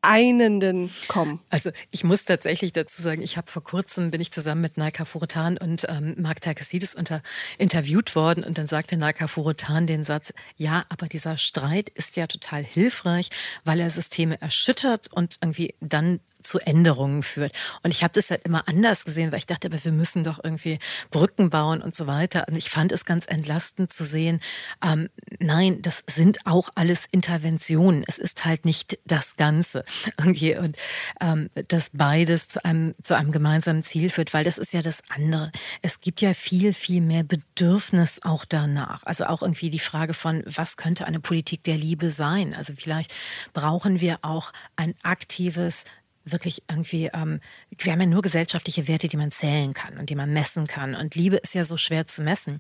einenden 0.08 0.90
kommen? 1.08 1.40
Also 1.50 1.72
ich 1.92 2.04
muss 2.04 2.24
tatsächlich 2.24 2.72
dazu 2.72 3.02
sagen, 3.02 3.22
ich 3.22 3.38
habe 3.38 3.52
vor 3.52 3.64
kurzem, 3.64 4.10
bin 4.10 4.22
ich 4.22 4.32
zusammen 4.32 4.62
mit 4.62 4.78
Naika 4.78 5.06
Furutan 5.06 5.58
und 5.58 5.86
ähm, 5.90 6.16
Mark 6.18 6.42
Tarkasidis 6.42 6.96
unter, 6.96 7.22
interviewt 7.58 8.16
worden 8.16 8.44
und 8.44 8.58
dann 8.58 8.68
sagte 8.68 8.98
Naika 8.98 9.28
Furutan 9.28 9.86
den 9.86 10.04
Satz, 10.04 10.34
ja, 10.56 10.86
aber 10.90 11.08
dieser 11.08 11.38
Streit 11.38 11.90
ist 11.90 12.16
ja 12.16 12.26
total 12.28 12.64
hilfreich, 12.64 13.30
weil 13.66 13.80
er 13.80 13.90
Systeme 13.90 14.40
erschüttert 14.42 15.12
und 15.12 15.38
irgendwie 15.42 15.76
dann 15.82 16.22
zu 16.42 16.60
Änderungen 16.60 17.24
führt. 17.24 17.54
Und 17.84 17.92
ich 17.92 18.04
habe 18.04 18.14
das 18.14 18.30
halt 18.30 18.44
immer 18.46 18.68
anders 18.68 19.06
gesehen, 19.06 19.32
weil 19.32 19.40
ich 19.40 19.46
dachte, 19.46 19.68
aber 19.68 19.84
wir 19.84 19.92
müssen 19.92 20.24
doch 20.24 20.40
irgendwie 20.44 20.80
Brücken 21.12 21.50
bauen 21.50 21.82
und 21.82 21.96
so 21.96 22.08
weiter. 22.08 22.46
Und 22.48 22.56
ich 22.56 22.70
fand 22.70 22.92
es 22.92 23.06
ganz 23.06 23.26
entlastend 23.26 23.92
zu 23.92 24.06
sehen, 24.06 24.40
ähm, 24.84 25.10
nein, 25.40 25.82
das 25.82 26.04
sind 26.08 26.46
auch 26.46 26.70
alles 26.76 27.06
Interventionen. 27.12 28.04
Es 28.08 28.18
ist 28.18 28.46
halt 28.46 28.66
nicht 28.66 29.00
das 29.06 29.36
Ganze. 29.36 29.84
Irgendwie. 30.18 30.56
Und 30.56 30.78
ähm, 31.22 31.50
dass 31.68 31.92
beides 31.94 32.48
zu 32.48 32.64
einem, 32.64 32.96
zu 33.02 33.16
einem 33.16 33.32
gemeinsamen 33.32 33.84
Ziel 33.84 34.10
führt, 34.10 34.34
weil 34.34 34.44
das 34.44 34.58
ist 34.58 34.74
ja 34.74 34.82
das 34.82 35.02
andere. 35.10 35.52
Es 35.82 36.02
gibt 36.02 36.22
ja 36.22 36.34
viel, 36.34 36.74
viel 36.74 37.02
mehr 37.02 37.24
Bedürfnis 37.24 38.22
auch 38.24 38.46
danach. 38.46 39.04
Also 39.04 39.26
auch 39.26 39.42
irgendwie 39.42 39.70
die 39.70 39.80
Frage 39.80 40.14
von, 40.14 40.44
was 40.46 40.78
könnte 40.78 41.06
eine 41.06 41.20
Politik 41.20 41.64
der 41.64 41.78
Liebe 41.78 42.12
sein? 42.12 42.54
Also 42.54 42.74
vielleicht 42.76 43.16
brauchen 43.54 44.02
wir 44.02 44.20
auch 44.22 44.54
ein 44.76 44.96
aktives 45.04 45.84
wirklich 46.32 46.64
irgendwie, 46.70 47.10
ähm, 47.14 47.40
wir 47.78 47.92
haben 47.92 48.02
ja 48.02 48.08
nur 48.08 48.22
gesellschaftliche 48.22 48.88
Werte, 48.88 49.08
die 49.08 49.18
man 49.18 49.32
zählen 49.32 49.74
kann 49.74 49.98
und 49.98 50.10
die 50.10 50.16
man 50.16 50.34
messen 50.34 50.68
kann. 50.68 50.96
Und 50.96 51.16
Liebe 51.16 51.38
ist 51.38 51.56
ja 51.56 51.64
so 51.64 51.78
schwer 51.78 52.08
zu 52.08 52.22
messen. 52.22 52.60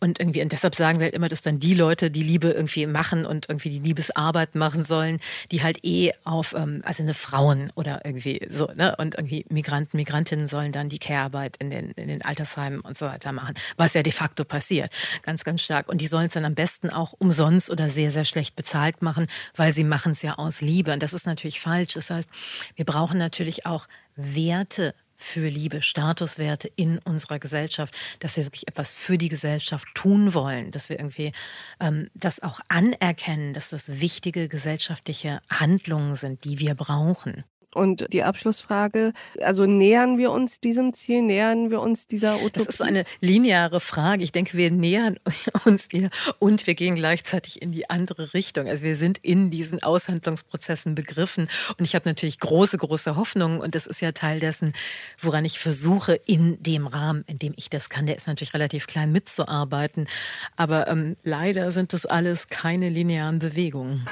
Und 0.00 0.20
irgendwie, 0.20 0.42
und 0.42 0.52
deshalb 0.52 0.74
sagen 0.74 0.98
wir 0.98 1.04
halt 1.04 1.14
immer, 1.14 1.28
dass 1.28 1.42
dann 1.42 1.58
die 1.58 1.74
Leute, 1.74 2.10
die 2.10 2.22
Liebe 2.22 2.50
irgendwie 2.50 2.86
machen 2.86 3.26
und 3.26 3.48
irgendwie 3.48 3.70
die 3.70 3.78
Liebesarbeit 3.78 4.54
machen 4.54 4.84
sollen, 4.84 5.18
die 5.50 5.62
halt 5.62 5.84
eh 5.84 6.12
auf, 6.24 6.54
ähm, 6.54 6.82
also 6.84 7.02
eine 7.02 7.14
Frauen 7.14 7.72
oder 7.74 8.04
irgendwie 8.04 8.46
so, 8.50 8.66
ne? 8.74 8.94
Und 8.98 9.14
irgendwie 9.14 9.44
Migranten, 9.48 9.96
Migrantinnen 9.96 10.48
sollen 10.48 10.72
dann 10.72 10.88
die 10.88 10.98
Care-Arbeit 10.98 11.56
in 11.58 11.70
den, 11.70 11.90
in 11.92 12.08
den 12.08 12.22
Altersheimen 12.22 12.80
und 12.80 12.96
so 12.96 13.06
weiter 13.06 13.32
machen, 13.32 13.54
was 13.76 13.94
ja 13.94 14.02
de 14.02 14.12
facto 14.12 14.44
passiert. 14.44 14.92
Ganz, 15.22 15.44
ganz 15.44 15.62
stark. 15.62 15.88
Und 15.88 16.00
die 16.00 16.06
sollen 16.06 16.26
es 16.26 16.34
dann 16.34 16.44
am 16.44 16.54
besten 16.54 16.90
auch 16.90 17.14
umsonst 17.18 17.70
oder 17.70 17.90
sehr, 17.90 18.10
sehr 18.10 18.24
schlecht 18.24 18.56
bezahlt 18.56 19.02
machen, 19.02 19.26
weil 19.56 19.72
sie 19.72 19.84
machen 19.84 20.12
es 20.12 20.22
ja 20.22 20.34
aus 20.34 20.60
Liebe. 20.60 20.92
Und 20.92 21.02
das 21.02 21.12
ist 21.12 21.26
natürlich 21.26 21.60
falsch. 21.60 21.94
Das 21.94 22.10
heißt, 22.10 22.28
wir 22.76 22.84
brauchen 22.84 22.97
brauchen 22.98 23.18
natürlich 23.18 23.64
auch 23.64 23.86
Werte 24.16 24.92
für 25.14 25.48
Liebe, 25.48 25.82
Statuswerte 25.82 26.68
in 26.74 26.98
unserer 26.98 27.38
Gesellschaft, 27.38 27.96
dass 28.18 28.36
wir 28.36 28.44
wirklich 28.44 28.66
etwas 28.66 28.96
für 28.96 29.18
die 29.18 29.28
Gesellschaft 29.28 29.86
tun 29.94 30.34
wollen, 30.34 30.72
dass 30.72 30.88
wir 30.88 30.98
irgendwie 30.98 31.30
ähm, 31.78 32.10
das 32.14 32.42
auch 32.42 32.58
anerkennen, 32.66 33.54
dass 33.54 33.68
das 33.68 34.00
wichtige 34.00 34.48
gesellschaftliche 34.48 35.40
Handlungen 35.48 36.16
sind, 36.16 36.42
die 36.42 36.58
wir 36.58 36.74
brauchen. 36.74 37.44
Und 37.74 38.06
die 38.12 38.22
Abschlussfrage, 38.22 39.12
also 39.42 39.66
nähern 39.66 40.16
wir 40.16 40.32
uns 40.32 40.58
diesem 40.58 40.94
Ziel, 40.94 41.20
nähern 41.20 41.70
wir 41.70 41.82
uns 41.82 42.06
dieser 42.06 42.36
Utopie? 42.36 42.50
Das 42.64 42.66
ist 42.66 42.78
so 42.78 42.84
eine 42.84 43.04
lineare 43.20 43.80
Frage. 43.80 44.24
Ich 44.24 44.32
denke, 44.32 44.56
wir 44.56 44.70
nähern 44.70 45.18
uns 45.66 45.88
ihr 45.92 46.08
und 46.38 46.66
wir 46.66 46.74
gehen 46.74 46.94
gleichzeitig 46.94 47.60
in 47.60 47.70
die 47.70 47.90
andere 47.90 48.32
Richtung. 48.32 48.68
Also 48.68 48.84
wir 48.84 48.96
sind 48.96 49.18
in 49.18 49.50
diesen 49.50 49.82
Aushandlungsprozessen 49.82 50.94
begriffen 50.94 51.48
und 51.76 51.84
ich 51.84 51.94
habe 51.94 52.08
natürlich 52.08 52.38
große, 52.38 52.78
große 52.78 53.16
Hoffnungen 53.16 53.60
und 53.60 53.74
das 53.74 53.86
ist 53.86 54.00
ja 54.00 54.12
Teil 54.12 54.40
dessen, 54.40 54.72
woran 55.20 55.44
ich 55.44 55.58
versuche, 55.58 56.14
in 56.14 56.62
dem 56.62 56.86
Rahmen, 56.86 57.24
in 57.26 57.38
dem 57.38 57.52
ich 57.56 57.68
das 57.68 57.90
kann, 57.90 58.06
der 58.06 58.16
ist 58.16 58.26
natürlich 58.26 58.54
relativ 58.54 58.86
klein 58.86 59.12
mitzuarbeiten. 59.12 60.08
Aber 60.56 60.88
ähm, 60.88 61.16
leider 61.22 61.70
sind 61.70 61.92
das 61.92 62.06
alles 62.06 62.48
keine 62.48 62.88
linearen 62.88 63.40
Bewegungen. 63.40 64.06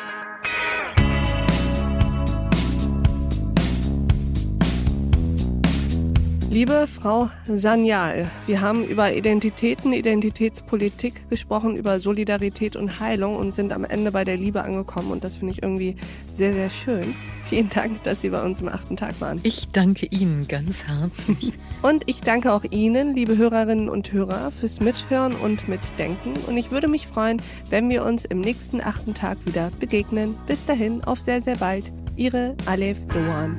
Liebe 6.56 6.86
Frau 6.86 7.28
Sanyal, 7.46 8.30
wir 8.46 8.62
haben 8.62 8.82
über 8.82 9.12
Identitäten, 9.12 9.92
Identitätspolitik 9.92 11.28
gesprochen, 11.28 11.76
über 11.76 12.00
Solidarität 12.00 12.76
und 12.76 12.98
Heilung 12.98 13.36
und 13.36 13.54
sind 13.54 13.74
am 13.74 13.84
Ende 13.84 14.10
bei 14.10 14.24
der 14.24 14.38
Liebe 14.38 14.62
angekommen. 14.62 15.10
Und 15.12 15.22
das 15.22 15.36
finde 15.36 15.52
ich 15.52 15.62
irgendwie 15.62 15.96
sehr, 16.32 16.54
sehr 16.54 16.70
schön. 16.70 17.14
Vielen 17.42 17.68
Dank, 17.68 18.04
dass 18.04 18.22
Sie 18.22 18.30
bei 18.30 18.42
uns 18.42 18.62
im 18.62 18.68
achten 18.68 18.96
Tag 18.96 19.20
waren. 19.20 19.38
Ich 19.42 19.68
danke 19.68 20.06
Ihnen 20.06 20.48
ganz 20.48 20.84
herzlich. 20.84 21.52
Und 21.82 22.04
ich 22.06 22.22
danke 22.22 22.50
auch 22.50 22.64
Ihnen, 22.70 23.14
liebe 23.14 23.36
Hörerinnen 23.36 23.90
und 23.90 24.10
Hörer, 24.10 24.50
fürs 24.50 24.80
Mithören 24.80 25.34
und 25.34 25.68
Mitdenken. 25.68 26.32
Und 26.46 26.56
ich 26.56 26.70
würde 26.70 26.88
mich 26.88 27.06
freuen, 27.06 27.42
wenn 27.68 27.90
wir 27.90 28.02
uns 28.02 28.24
im 28.24 28.40
nächsten 28.40 28.80
achten 28.80 29.12
Tag 29.12 29.36
wieder 29.44 29.70
begegnen. 29.78 30.34
Bis 30.46 30.64
dahin, 30.64 31.04
auf 31.04 31.20
sehr, 31.20 31.42
sehr 31.42 31.56
bald. 31.56 31.92
Ihre 32.16 32.56
Alef 32.64 32.98
Doan. 33.08 33.58